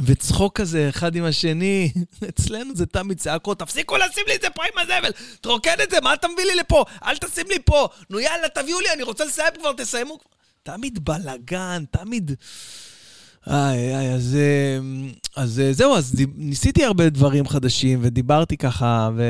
[0.05, 1.91] וצחוק כזה אחד עם השני,
[2.29, 6.01] אצלנו זה תמיד צעקות, תפסיקו לשים לי את זה פה עם הזבל, תרוקן את זה,
[6.01, 6.85] מה אתה מביא לי לפה?
[7.05, 10.17] אל תשים לי פה, נו יאללה, תביאו לי, אני רוצה לסיים כבר, תסיימו.
[10.63, 12.31] תמיד בלאגן, תמיד...
[13.47, 14.79] איי, איי, אז, אה,
[15.35, 19.23] אז אה, זהו, אז ניסיתי הרבה דברים חדשים, ודיברתי ככה, ו,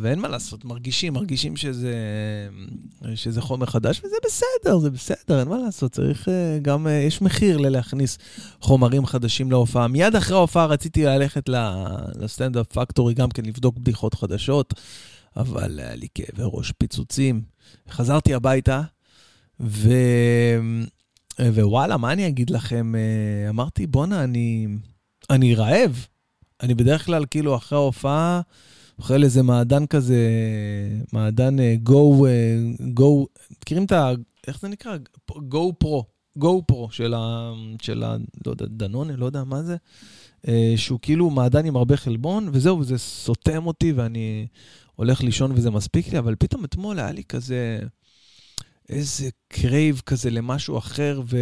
[0.00, 1.94] ואין מה לעשות, מרגישים, מרגישים שזה,
[3.14, 7.56] שזה חומר חדש, וזה בסדר, זה בסדר, אין מה לעשות, צריך אה, גם, יש מחיר
[7.56, 8.18] ללהכניס
[8.60, 9.88] חומרים חדשים להופעה.
[9.88, 11.48] מיד אחרי ההופעה רציתי ללכת
[12.14, 14.74] לסטנדאפ פקטורי, גם כן לבדוק בדיחות חדשות,
[15.36, 17.42] אבל היה לי כאבי ראש פיצוצים.
[17.90, 18.82] חזרתי הביתה,
[19.60, 19.90] ו...
[21.40, 22.94] ווואלה, מה אני אגיד לכם?
[22.94, 24.66] אה, אמרתי, בואנה, אני,
[25.30, 26.06] אני רעב.
[26.62, 28.40] אני בדרך כלל, כאילו, אחרי ההופעה,
[28.98, 30.28] אוכל איזה מעדן כזה,
[31.12, 31.56] מעדן
[31.88, 34.12] go, uh, go, מכירים את ה...
[34.46, 34.96] איך זה נקרא?
[35.30, 36.02] go pro,
[36.38, 37.52] go pro של ה...
[37.82, 38.16] של ה...
[38.46, 39.76] לא יודע, דנונה, לא יודע מה זה.
[40.76, 44.46] שהוא כאילו מעדן עם הרבה חלבון, וזהו, וזה סותם אותי ואני
[44.94, 47.78] הולך לישון וזה מספיק לי, אבל פתאום אתמול היה לי כזה...
[48.88, 51.36] איזה crave כזה למשהו אחר, ו...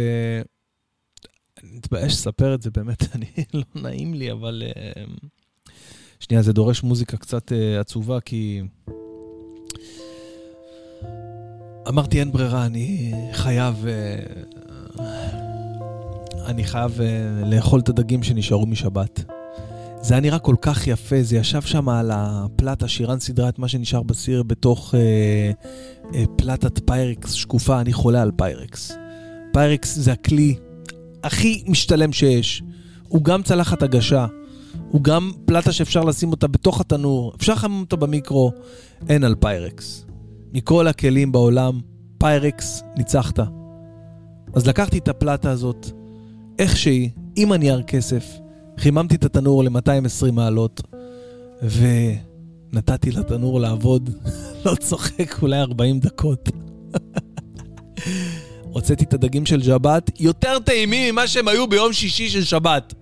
[1.63, 4.63] אני מתבייש לספר את זה, באמת, אני, לא נעים לי, אבל...
[4.69, 5.71] אה,
[6.19, 8.61] שנייה, זה דורש מוזיקה קצת אה, עצובה, כי...
[11.87, 13.85] אמרתי, אין ברירה, אני חייב...
[13.85, 15.01] אה,
[16.45, 19.23] אני חייב אה, לאכול את הדגים שנשארו משבת.
[20.05, 23.67] זה היה נראה כל כך יפה, זה ישב שם על הפלטה, שירן סידרה את מה
[23.67, 25.51] שנשאר בסיר בתוך אה,
[26.13, 28.97] אה, פלטת פיירקס שקופה, אני חולה על פיירקס.
[29.53, 30.55] פיירקס זה הכלי
[31.23, 32.63] הכי משתלם שיש.
[33.07, 34.25] הוא גם צלחת הגשה,
[34.89, 38.51] הוא גם פלטה שאפשר לשים אותה בתוך התנור, אפשר לחמם אותה במיקרו,
[39.09, 40.05] אין על פיירקס.
[40.53, 41.79] מכל הכלים בעולם,
[42.17, 43.39] פיירקס ניצחת.
[44.53, 45.87] אז לקחתי את הפלטה הזאת,
[46.59, 48.44] איך שהיא, עם הנייר כסף,
[48.79, 50.81] חיממתי את התנור ל-220 מעלות,
[51.61, 54.09] ונתתי לתנור לעבוד,
[54.65, 56.49] לא צוחק, אולי 40 דקות.
[58.73, 62.93] הוצאתי את הדגים של שבת, יותר טעימים ממה שהם היו ביום שישי של שבת.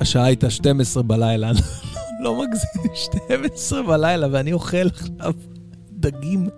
[0.00, 1.52] השעה הייתה 12 בלילה,
[2.22, 5.32] לא מגזים, 12 בלילה, ואני אוכל עכשיו
[5.92, 6.48] דגים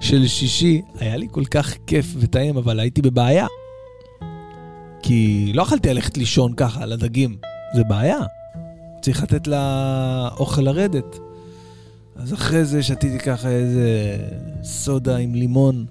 [0.00, 0.82] של שישי.
[0.98, 3.46] היה לי כל כך כיף וטעים, אבל הייתי בבעיה.
[5.08, 7.36] כי לא יכלתי ללכת לישון ככה על הדגים,
[7.74, 8.18] זה בעיה.
[9.00, 11.18] צריך לתת לאוכל לרדת.
[12.16, 14.16] אז אחרי זה שתיתי ככה איזה
[14.62, 15.86] סודה עם לימון,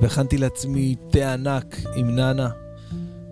[0.00, 2.48] והכנתי לעצמי תה ענק עם נאנה.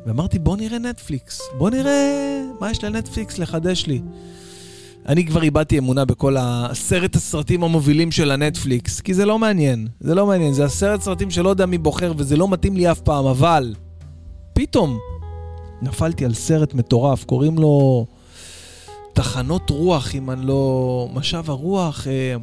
[0.06, 4.02] ואמרתי, בוא נראה נטפליקס, בוא נראה מה יש לנטפליקס לחדש לי.
[5.08, 6.36] אני כבר איבדתי אמונה בכל
[6.70, 11.30] עשרת הסרטים המובילים של הנטפליקס, כי זה לא מעניין, זה לא מעניין, זה עשרת סרטים
[11.30, 13.74] שלא יודע מי בוחר וזה לא מתאים לי אף פעם, אבל
[14.52, 14.98] פתאום
[15.82, 18.06] נפלתי על סרט מטורף, קוראים לו
[19.12, 21.08] תחנות רוח, אם אני לא...
[21.14, 22.06] משב הרוח.
[22.06, 22.36] אה,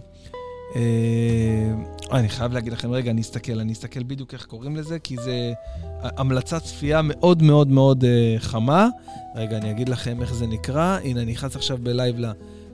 [0.76, 1.72] אה,
[2.12, 5.54] אני חייב להגיד לכם, רגע, אני אסתכל, אני אסתכל בדיוק איך קוראים לזה, כי זה
[6.02, 8.88] המלצת צפייה מאוד מאוד מאוד אה, חמה.
[9.36, 11.00] רגע, אני אגיד לכם איך זה נקרא.
[11.04, 12.32] הנה, אני נכנס עכשיו ב live ל...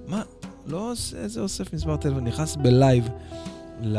[0.07, 0.21] מה?
[0.65, 3.09] לא איזה אוסף מספר טלפון, נכנס ב live
[3.81, 3.97] ל...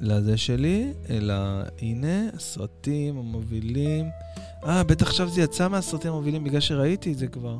[0.00, 1.34] לזה שלי, אלא
[1.82, 4.31] הנה, הסרטים המובילים.
[4.64, 7.58] אה, בטח עכשיו זה יצא מהסרטים המובילים בגלל שראיתי את זה כבר.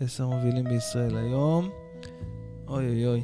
[0.00, 1.70] עשר מובילים בישראל היום.
[2.68, 3.22] אוי אוי אוי.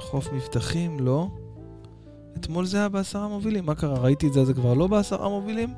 [0.00, 1.28] חוף מבטחים, לא.
[2.36, 3.98] אתמול זה היה בעשרה מובילים, מה קרה?
[3.98, 5.74] ראיתי את זה, זה כבר לא בעשרה מובילים?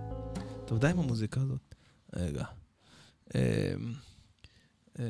[0.64, 1.74] טוב, די עם המוזיקה הזאת.
[2.16, 2.44] רגע.
[3.34, 3.74] אה,
[4.98, 5.04] אה,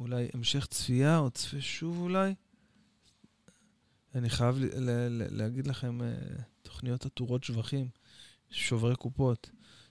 [0.00, 2.34] אולי המשך צפייה או צפה שוב אולי?
[4.14, 4.56] אני חייב
[5.30, 6.14] להגיד לכם, אה,
[6.62, 7.88] תוכניות עטורות שבחים,
[8.52, 9.50] שוברי קופות,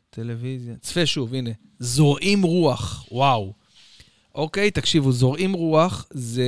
[0.10, 0.76] טלוויזיה.
[0.76, 1.50] צפה שוב, הנה.
[1.80, 3.54] זורעים רוח, וואו.
[4.36, 6.45] אוקיי, תקשיבו, זורעים רוח זה...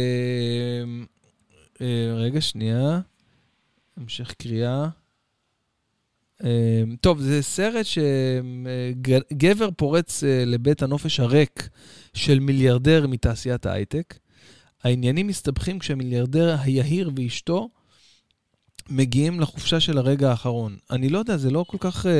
[1.81, 2.99] אה, רגע, שנייה.
[3.97, 4.87] המשך קריאה.
[6.43, 11.69] אה, טוב, זה סרט שגבר פורץ לבית הנופש הריק
[12.13, 14.19] של מיליארדר מתעשיית ההייטק.
[14.83, 17.69] העניינים מסתבכים כשהמיליארדר היהיר ואשתו
[18.89, 20.77] מגיעים לחופשה של הרגע האחרון.
[20.91, 22.05] אני לא יודע, זה לא כל כך...
[22.05, 22.11] אה,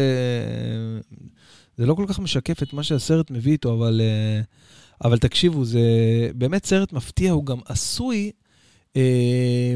[1.78, 4.42] זה לא כל כך משקף את מה שהסרט מביא איתו, אבל, אה,
[5.04, 5.82] אבל תקשיבו, זה
[6.36, 8.32] באמת סרט מפתיע, הוא גם עשוי
[8.96, 9.76] אה,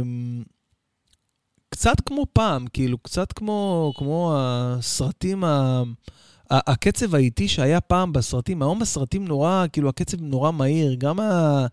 [1.70, 5.84] קצת כמו פעם, כאילו, קצת כמו, כמו הסרטים ה...
[6.50, 11.66] הקצב האיטי שהיה פעם בסרטים, היום הסרטים נורא, כאילו הקצב נורא מהיר, גם, ה,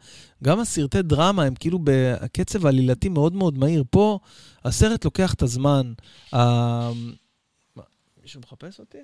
[0.44, 3.84] גם הסרטי דרמה הם כאילו בקצב העלילתי מאוד מאוד מהיר.
[3.90, 4.18] פה
[4.64, 5.92] הסרט לוקח את הזמן.
[6.32, 6.38] ה...
[7.76, 7.82] מה,
[8.22, 8.98] מישהו מחפש אותי?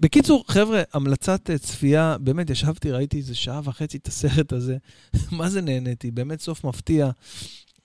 [0.00, 4.76] בקיצור, חבר'ה, המלצת צפייה, באמת ישבתי, ראיתי איזה שעה וחצי את הסרט הזה,
[5.38, 7.10] מה זה נהניתי, באמת סוף מפתיע.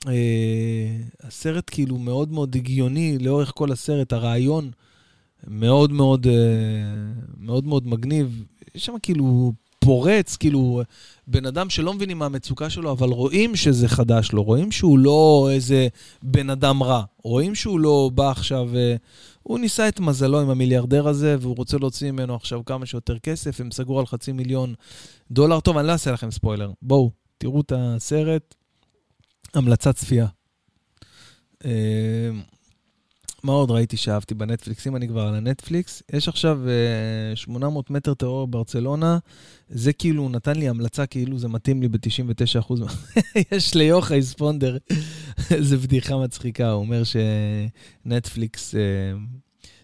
[0.08, 4.72] אה, הסרט כאילו מאוד מאוד הגיוני לאורך כל הסרט, הרעיון
[5.48, 6.34] מאוד מאוד, אה,
[7.38, 8.46] מאוד מאוד מגניב.
[8.76, 10.82] יש שם כאילו פורץ, כאילו,
[11.28, 15.50] בן אדם שלא מבינים מה המצוקה שלו, אבל רואים שזה חדש לו, רואים שהוא לא
[15.52, 15.88] איזה
[16.24, 18.96] בן אדם רע, רואים שהוא לא בא עכשיו, אה,
[19.44, 23.62] הוא ניסה את מזלו עם המיליארדר הזה, והוא רוצה להוציא ממנו עכשיו כמה שיותר כסף,
[23.62, 24.74] הם סגרו על חצי מיליון
[25.32, 25.60] דולר.
[25.60, 26.72] טוב, אני לא אעשה לכם ספוילר.
[26.82, 28.56] בואו, תראו את הסרט,
[29.54, 30.28] המלצת צפייה.
[33.44, 34.88] מה עוד ראיתי שאהבתי בנטפליקס?
[34.88, 36.60] אם אני כבר על הנטפליקס, יש עכשיו
[37.36, 39.18] 800 אה, מטר טרור ברצלונה,
[39.70, 42.74] זה כאילו, נתן לי המלצה כאילו זה מתאים לי ב-99%.
[43.52, 44.78] יש ליוחאי ספונדר,
[45.56, 47.02] איזה בדיחה מצחיקה, הוא אומר
[48.06, 48.76] שנטפליקס...
[48.76, 48.82] אה,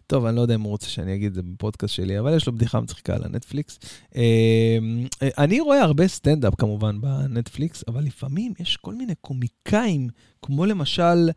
[0.08, 2.48] טוב, אני לא יודע אם הוא רוצה שאני אגיד את זה בפודקאסט שלי, אבל יש
[2.48, 3.80] לו בדיחה מצחיקה על הנטפליקס.
[4.15, 4.78] אה,
[5.22, 10.08] אני רואה הרבה סטנדאפ כמובן בנטפליקס, אבל לפעמים יש כל מיני קומיקאים,
[10.41, 11.30] כמו למשל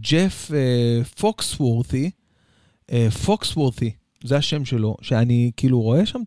[0.00, 2.10] ג'ף אה, פוקסוורתי,
[2.92, 3.90] אה, פוקסוורתי,
[4.24, 6.22] זה השם שלו, שאני כאילו רואה שם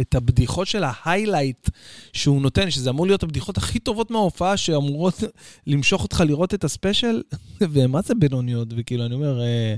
[0.00, 1.68] את הבדיחות של ה highlight
[2.12, 5.22] שהוא נותן, שזה אמור להיות הבדיחות הכי טובות מההופעה, שאמורות
[5.66, 7.22] למשוך אותך לראות את ה special,
[7.72, 8.68] ומה זה בינוניות?
[8.76, 9.74] וכאילו, אני אומר, אה,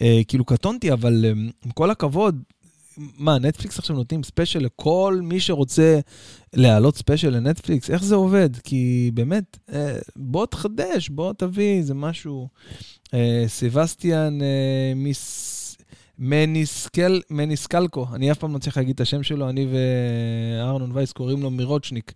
[0.00, 1.30] אה, כאילו קטונתי, אבל אה,
[1.64, 2.42] עם כל הכבוד,
[2.96, 6.00] מה, נטפליקס עכשיו נותנים special לכל מי שרוצה
[6.54, 7.90] להעלות special לנטפליקס?
[7.90, 8.56] איך זה עובד?
[8.56, 12.48] כי באמת, אה, בוא תחדש, בוא תביא איזה משהו.
[13.14, 15.12] אה, סבסטיאן אה.
[16.18, 21.42] מניסקל, מניסקלקו, אני אף פעם לא צריך להגיד את השם שלו, אני ואהרנון וייס קוראים
[21.42, 22.12] לו מירוצ'ניק.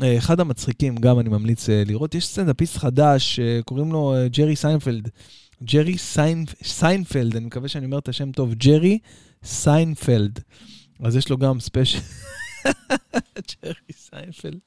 [0.00, 2.14] אחד המצחיקים, גם אני ממליץ לראות.
[2.14, 5.08] יש סטנדאפיסט חדש, קוראים לו ג'רי סיינפלד.
[5.62, 5.96] ג'רי
[6.62, 8.98] סיינפלד, אני מקווה שאני אומר את השם טוב, ג'רי
[9.44, 10.40] סיינפלד.
[11.04, 11.98] אז יש לו גם special.
[13.62, 14.58] ג'רי סיינפלד.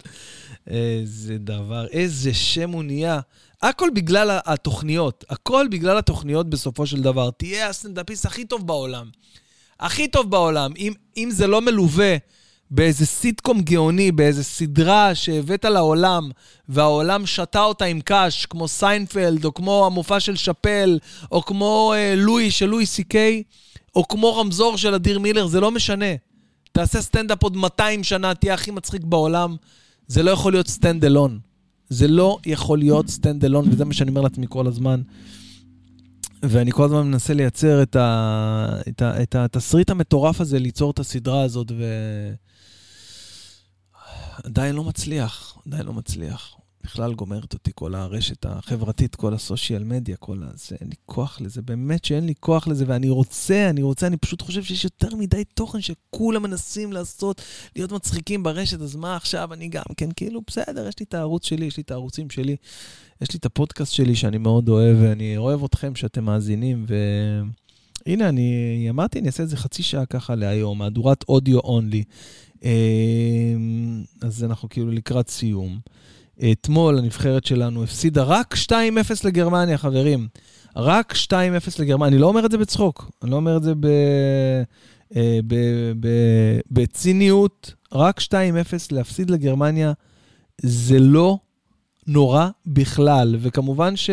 [0.68, 3.20] איזה דבר, איזה שם הוא נהיה.
[3.62, 7.32] הכל בגלל התוכניות, הכל בגלל התוכניות בסופו של דבר.
[7.32, 9.10] תהיה הסטנדאפיסט הכי טוב בעולם.
[9.80, 10.72] הכי טוב בעולם.
[10.78, 12.16] אם, אם זה לא מלווה
[12.72, 16.30] באיזה סיטקום גאוני, באיזה סדרה שהבאת לעולם,
[16.70, 21.00] והעולם שתה אותה עם קש, כמו סיינפלד, או כמו המופע של שאפל,
[21.32, 23.44] או כמו אה, לואי של לואי סי קיי,
[23.98, 26.06] או כמו רמזור של אדיר מילר, זה לא משנה.
[26.72, 29.56] תעשה סטנדאפ עוד 200 שנה, תהיה הכי מצחיק בעולם.
[30.08, 31.40] זה לא יכול להיות stand alone.
[31.90, 35.02] זה לא יכול להיות stand alone, וזה מה שאני אומר לעצמי כל הזמן.
[36.44, 41.00] ואני כל הזמן מנסה לייצר את, ה, את, ה, את התסריט המטורף הזה, ליצור את
[41.00, 41.72] הסדרה הזאת,
[44.44, 46.56] ועדיין לא מצליח, עדיין לא מצליח.
[46.84, 51.62] בכלל גומרת אותי כל הרשת החברתית, כל הסושיאל מדיה, כל הזה, אין לי כוח לזה,
[51.62, 55.44] באמת שאין לי כוח לזה, ואני רוצה, אני רוצה, אני פשוט חושב שיש יותר מדי
[55.44, 57.42] תוכן שכולם מנסים לעשות,
[57.76, 61.46] להיות מצחיקים ברשת, אז מה עכשיו, אני גם כן, כאילו, בסדר, יש לי את הערוץ
[61.46, 62.56] שלי, יש לי את הערוצים שלי,
[63.22, 66.96] יש לי את הפודקאסט שלי שאני מאוד אוהב, ואני אוהב אתכם שאתם מאזינים, ו...
[68.06, 72.04] הנה, אני אמרתי, אני אעשה את זה חצי שעה ככה להיום, מהדורת אודיו אונלי.
[74.22, 75.80] אז אנחנו כאילו לקראת סיום.
[76.52, 78.72] אתמול הנבחרת שלנו הפסידה רק 2-0
[79.24, 80.28] לגרמניה, חברים.
[80.76, 81.32] רק 2-0
[81.80, 82.08] לגרמניה.
[82.08, 83.86] אני לא אומר את זה בצחוק, אני לא אומר את זה ב...
[85.16, 85.56] אה, ב...
[86.00, 86.08] ב...
[86.72, 87.74] בציניות.
[87.94, 88.24] רק 2-0
[88.92, 89.94] להפסיד לגרמניה
[90.62, 91.38] זה לא
[92.08, 93.36] נורא בכלל.
[93.40, 94.10] וכמובן ש...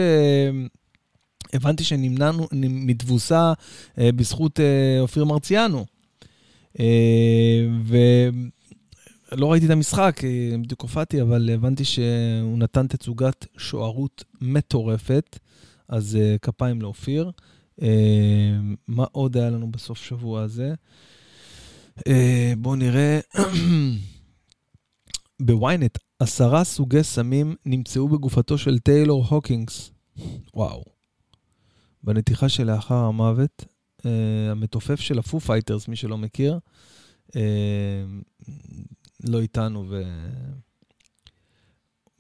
[1.53, 3.53] הבנתי שנמנענו מתבוסה
[3.99, 5.85] אה, בזכות אה, אופיר מרציאנו.
[7.85, 7.97] ו...
[9.37, 10.21] לא ראיתי את המשחק,
[10.63, 15.39] בדיוק הופעתי, אבל הבנתי שהוא נתן תצוגת שוערות מטורפת,
[15.89, 17.31] אז uh, כפיים לאופיר.
[17.81, 17.85] Uh,
[18.89, 20.75] מה עוד היה לנו בסוף שבוע הזה?
[22.59, 23.21] בואו נראה.
[25.43, 29.91] בוויינט, עשרה סוגי סמים נמצאו בגופתו של טיילור הוקינס.
[30.55, 30.85] וואו.
[32.03, 33.65] בנתיחה שלאחר המוות,
[34.51, 36.59] המתופף של הפו פייטרס, מי שלא מכיר,
[39.23, 39.87] לא איתנו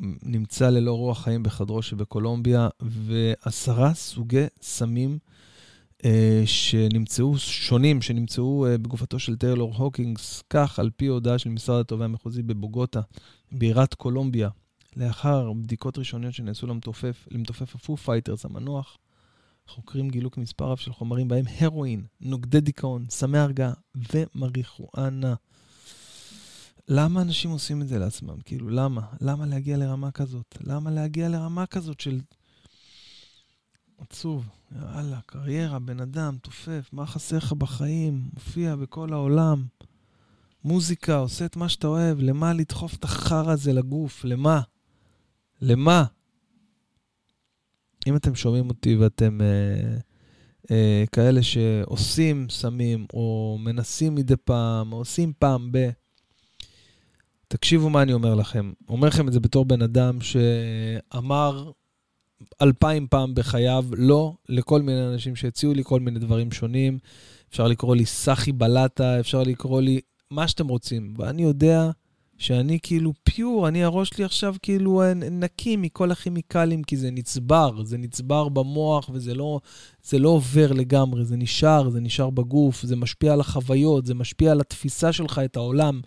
[0.00, 5.18] ונמצא ללא רוח חיים בחדרו שבקולומביה, ועשרה סוגי סמים
[6.04, 11.80] אה, שנמצאו, שונים, שנמצאו אה, בגופתו של טיילור הוקינס, כך על פי הודעה של משרד
[11.80, 13.00] התובע המחוזי בבוגוטה,
[13.52, 14.48] בירת קולומביה,
[14.96, 18.98] לאחר בדיקות ראשוניות שנעשו למתופף, למתופף הפו פייטרס המנוח,
[19.68, 23.72] חוקרים גילו כי מספר רב של חומרים בהם הרואין, נוגדי דיכאון, סמי הרגעה
[24.12, 25.35] ומריחואנה.
[26.88, 28.40] למה אנשים עושים את זה לעצמם?
[28.44, 29.03] כאילו, למה?
[29.20, 30.59] למה להגיע לרמה כזאת?
[30.61, 32.20] למה להגיע לרמה כזאת של...
[33.99, 34.49] עצוב.
[34.73, 38.29] יאללה, קריירה, בן אדם, תופף, מה חסר לך בחיים?
[38.35, 39.65] מופיע בכל העולם.
[40.65, 42.21] מוזיקה, עושה את מה שאתה אוהב.
[42.21, 44.25] למה לדחוף את החרא הזה לגוף?
[44.25, 44.61] למה?
[45.61, 46.04] למה?
[48.06, 49.96] אם אתם שומעים אותי ואתם אה,
[50.71, 55.90] אה, כאלה שעושים סמים, או מנסים מדי פעם, או עושים פעם ב...
[57.55, 58.73] תקשיבו מה אני אומר לכם.
[58.88, 61.71] אומר לכם את זה בתור בן אדם שאמר
[62.63, 66.98] אלפיים פעם בחייו לא לכל מיני אנשים שהציעו לי כל מיני דברים שונים.
[67.50, 70.00] אפשר לקרוא לי סאחי בלטה, אפשר לקרוא לי
[70.31, 71.15] מה שאתם רוצים.
[71.19, 71.90] ואני יודע
[72.38, 77.98] שאני כאילו פיור, אני הראש שלי עכשיו כאילו נקי מכל הכימיקלים, כי זה נצבר, זה
[77.98, 79.61] נצבר במוח וזה לא,
[80.05, 84.52] זה לא עובר לגמרי, זה נשאר, זה נשאר בגוף, זה משפיע על החוויות, זה משפיע
[84.52, 86.00] על התפיסה שלך את העולם.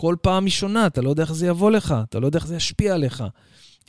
[0.00, 2.46] כל פעם היא שונה, אתה לא יודע איך זה יבוא לך, אתה לא יודע איך
[2.46, 3.24] זה ישפיע עליך.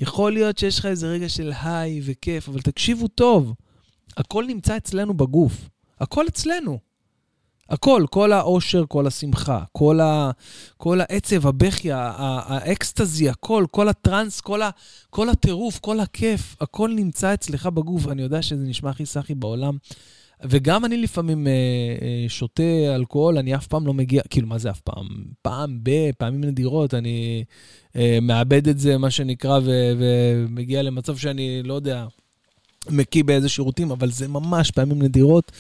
[0.02, 3.54] יכול להיות שיש לך איזה רגע של היי וכיף, אבל תקשיבו טוב,
[4.18, 5.70] הכל נמצא אצלנו בגוף.
[6.00, 6.80] הכל אצלנו.
[7.70, 10.32] הכל, כל האושר, כל השמחה, כל, ה,
[10.78, 14.70] כל העצב, הבכי, האקסטזי, הכל, כל הטראנס, כל, ה,
[15.10, 18.08] כל הטירוף, כל הכיף, הכל נמצא אצלך בגוף.
[18.08, 19.78] אני יודע שזה נשמע הכי סאחי בעולם.
[20.44, 21.52] וגם אני לפעמים אה,
[22.02, 25.08] אה, שותה אלכוהול, אני אף פעם לא מגיע, כאילו, מה זה אף פעם?
[25.42, 27.44] פעם ב, פעמים נדירות, אני
[27.96, 32.06] אה, מאבד את זה, מה שנקרא, ו, ומגיע למצב שאני, לא יודע,
[32.88, 35.52] מקיא באיזה שירותים, אבל זה ממש פעמים נדירות.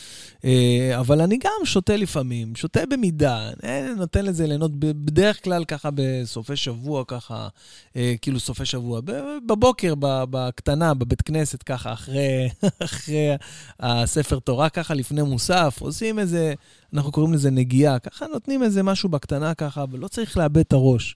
[0.45, 5.89] אה, אבל אני גם שותה לפעמים, שותה במידה, אה, נותן לזה ליהנות בדרך כלל ככה
[5.93, 7.47] בסופי שבוע, ככה,
[7.95, 9.01] אה, כאילו סופי שבוע,
[9.47, 12.49] בבוקר, בקטנה, בבית כנסת, ככה, אחרי,
[12.85, 13.35] אחרי
[13.79, 16.53] הספר תורה, ככה לפני מוסף, עושים איזה,
[16.93, 21.15] אנחנו קוראים לזה נגיעה, ככה נותנים איזה משהו בקטנה ככה, ולא צריך לאבד את הראש.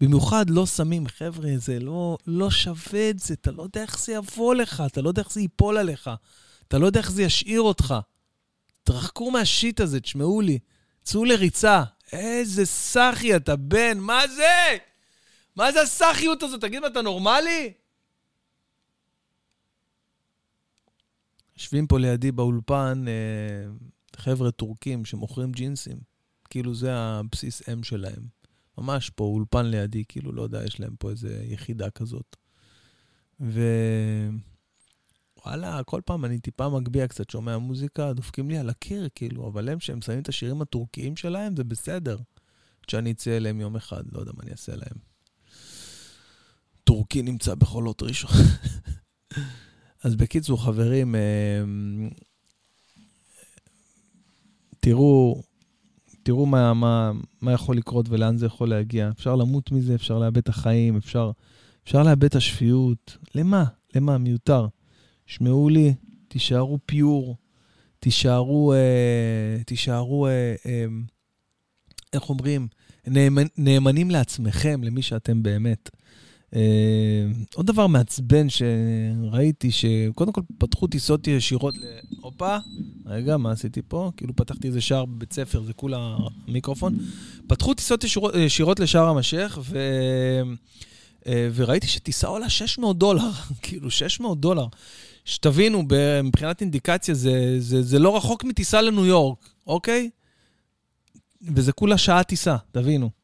[0.00, 4.12] במיוחד לא שמים, חבר'ה, זה לא, לא שווה את זה, אתה לא יודע איך זה
[4.12, 6.10] יבוא לך, אתה לא יודע איך זה ייפול עליך,
[6.68, 7.94] אתה לא יודע איך זה ישאיר אותך.
[8.82, 10.58] תרחקו מהשיט הזה, תשמעו לי.
[11.02, 11.82] צאו לריצה.
[12.12, 14.76] איזה סאחי אתה, בן, מה זה?
[15.56, 16.60] מה זה הסאחיות הזאת?
[16.60, 17.72] תגיד, אתה נורמלי?
[21.56, 23.72] יושבים פה לידי באולפן אה,
[24.16, 25.98] חבר'ה טורקים שמוכרים ג'ינסים.
[26.50, 28.39] כאילו זה הבסיס אם שלהם.
[28.80, 32.36] ממש פה, אולפן לידי, כאילו, לא יודע, יש להם פה איזה יחידה כזאת.
[33.40, 33.62] ו...
[35.46, 39.68] וואלה, כל פעם אני טיפה מגביה קצת, שומע מוזיקה, דופקים לי על הקיר, כאילו, אבל
[39.68, 42.18] הם, שהם שמים את השירים הטורקיים שלהם, זה בסדר.
[42.88, 44.98] שאני אצא אליהם יום אחד, לא יודע מה אני אעשה להם.
[46.84, 48.30] טורקי נמצא בחולות ראשון.
[50.04, 51.20] אז בקיצור, חברים, אה,
[54.80, 55.42] תראו,
[56.22, 59.08] תראו מה, מה, מה יכול לקרות ולאן זה יכול להגיע.
[59.08, 61.30] אפשר למות מזה, אפשר לאבד את החיים, אפשר,
[61.84, 63.18] אפשר לאבד את השפיות.
[63.34, 63.64] למה?
[63.94, 64.18] למה?
[64.18, 64.66] מיותר.
[65.26, 65.94] שמעו לי,
[66.28, 67.36] תישארו פיור,
[68.00, 70.84] תישארו, אה, תישארו, אה, אה,
[72.12, 72.68] איך אומרים,
[73.06, 75.90] נאמנ, נאמנים לעצמכם, למי שאתם באמת.
[76.56, 81.80] אה, עוד דבר מעצבן שראיתי, שקודם כל פתחו טיסות ישירות ל...
[82.20, 82.56] הופה,
[83.06, 84.10] רגע, מה עשיתי פה?
[84.16, 86.16] כאילו פתחתי איזה שער בבית ספר, זה כולה
[86.48, 86.98] מיקרופון.
[87.46, 89.78] פתחו טיסות ישירות, לשער המשך, ו...
[91.26, 93.30] אה, וראיתי שטיסה עולה 600 דולר,
[93.62, 94.66] כאילו 600 דולר.
[95.24, 95.82] שתבינו,
[96.24, 100.10] מבחינת אינדיקציה, זה, זה, זה לא רחוק מטיסה לניו יורק, אוקיי?
[101.42, 103.19] וזה כולה שעה טיסה, תבינו.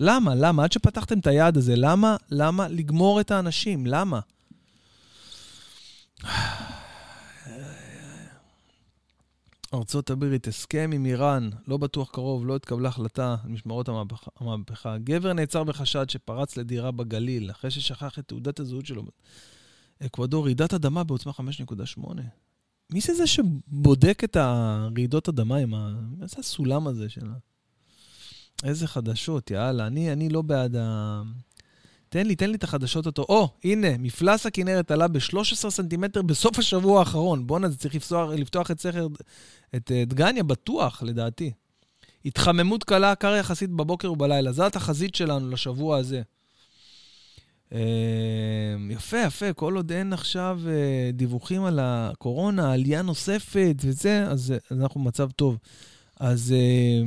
[0.00, 0.34] למה?
[0.34, 0.64] למה?
[0.64, 2.16] עד שפתחתם את היעד הזה, למה?
[2.30, 3.86] למה לגמור את האנשים?
[3.86, 4.20] למה?
[9.74, 14.30] ארצות הברית, הסכם עם איראן, לא בטוח קרוב, לא התקבלה החלטה על משמרות המהפכה.
[14.40, 14.98] המהפכה.
[14.98, 19.02] גבר נעצר בחשד שפרץ לדירה בגליל, אחרי ששכח את תעודת הזהות שלו.
[20.06, 22.10] אקוודור, רעידת אדמה בעוצמה 5.8.
[22.92, 26.00] מי זה זה שבודק את הרעידות אדמה עם ה...
[26.18, 27.34] מה זה הסולם הזה שלה?
[28.64, 29.86] איזה חדשות, יאללה.
[29.86, 31.22] אני, אני לא בעד ה...
[32.08, 33.22] תן לי, תן לי את החדשות אותו.
[33.28, 37.46] או, הנה, מפלס הכנרת עלה ב-13 סנטימטר בסוף השבוע האחרון.
[37.46, 39.06] בואנה, זה צריך לפתוח, לפתוח את סכר,
[39.76, 41.52] את דגניה, בטוח, לדעתי.
[42.24, 44.52] התחממות קלה, קר יחסית בבוקר ובלילה.
[44.52, 46.22] זו התחזית שלנו לשבוע הזה.
[47.72, 47.80] אה,
[48.90, 55.00] יפה, יפה, כל עוד אין עכשיו אה, דיווחים על הקורונה, עלייה נוספת וזה, אז אנחנו
[55.00, 55.58] במצב טוב.
[56.20, 57.02] אז אה,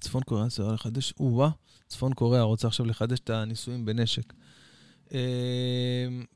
[0.00, 1.50] צפון קוריאה זה לחדש, או-אה,
[1.88, 4.32] צפון קוריאה רוצה עכשיו לחדש את הניסויים בנשק.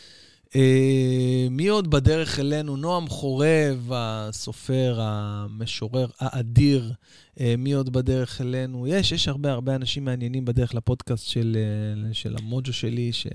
[1.51, 2.77] מי עוד בדרך אלינו?
[2.77, 6.93] נועם חורב, הסופר, המשורר האדיר.
[7.39, 8.87] Uh, מי עוד בדרך אלינו?
[8.87, 11.57] יש, יש הרבה הרבה אנשים מעניינים בדרך לפודקאסט של,
[12.11, 13.27] uh, של המוג'ו שלי, ש...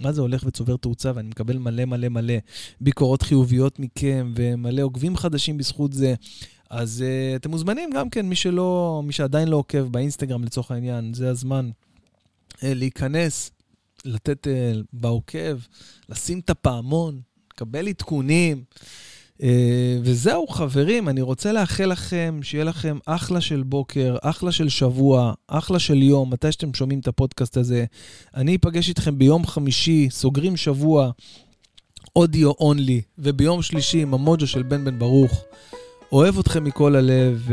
[0.00, 2.34] מה זה הולך וצובר תאוצה, ואני מקבל מלא מלא מלא
[2.80, 6.14] ביקורות חיוביות מכם, ומלא עוקבים חדשים בזכות זה.
[6.70, 11.14] אז uh, אתם מוזמנים גם כן, מי שלא, מי שעדיין לא עוקב באינסטגרם לצורך העניין,
[11.14, 11.70] זה הזמן
[12.50, 13.50] uh, להיכנס.
[14.04, 14.50] לתת uh,
[14.92, 15.58] בעוקב,
[16.08, 17.20] לשים את הפעמון,
[17.52, 18.64] לקבל עדכונים.
[19.38, 19.44] Uh,
[20.02, 25.78] וזהו, חברים, אני רוצה לאחל לכם שיהיה לכם אחלה של בוקר, אחלה של שבוע, אחלה
[25.78, 27.84] של יום, מתי שאתם שומעים את הפודקאסט הזה.
[28.34, 31.10] אני אפגש איתכם ביום חמישי, סוגרים שבוע,
[32.16, 35.44] אודיו אונלי, וביום שלישי עם המוג'ו של בן בן ברוך.
[36.12, 37.48] אוהב אתכם מכל הלב,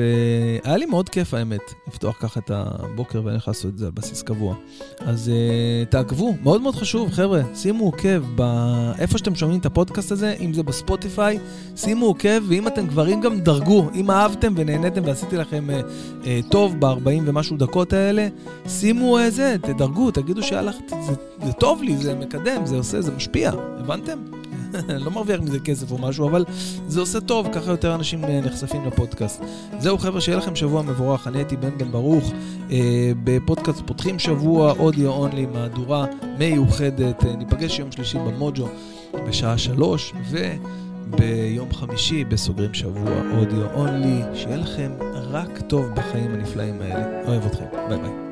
[0.64, 3.92] היה לי מאוד כיף האמת, לפתוח ככה את הבוקר ואני יכול לעשות את זה על
[3.92, 4.56] בסיס קבוע.
[5.00, 10.36] אז uh, תעקבו, מאוד מאוד חשוב, חבר'ה, שימו עוקב באיפה שאתם שומעים את הפודקאסט הזה,
[10.40, 11.40] אם זה בספוטיפיי,
[11.76, 16.52] שימו עוקב, ואם אתם כבר, אם גם דרגו, אם אהבתם ונהניתם ועשיתי לכם uh, uh,
[16.52, 18.28] טוב ב-40 ומשהו דקות האלה,
[18.68, 21.14] שימו uh, זה, תדרגו, תגידו שהלך, זה,
[21.46, 24.39] זה טוב לי, זה מקדם, זה עושה, זה משפיע, הבנתם?
[25.06, 26.46] לא מרוויח מזה כסף או משהו, אבל
[26.88, 29.44] זה עושה טוב, ככה יותר אנשים אה, נחשפים לפודקאסט.
[29.80, 32.34] זהו חבר'ה, שיהיה לכם שבוע מבורך, אני הייתי בן בן ברוך,
[32.72, 36.06] אה, בפודקאסט פותחים שבוע, אודיו אונלי, מהדורה
[36.38, 38.68] מיוחדת, אה, ניפגש יום שלישי במוג'ו
[39.28, 47.28] בשעה שלוש, וביום חמישי בסוגרים שבוע אודיו אונלי, שיהיה לכם רק טוב בחיים הנפלאים האלה.
[47.28, 48.30] אוהב אתכם, ביי ביי.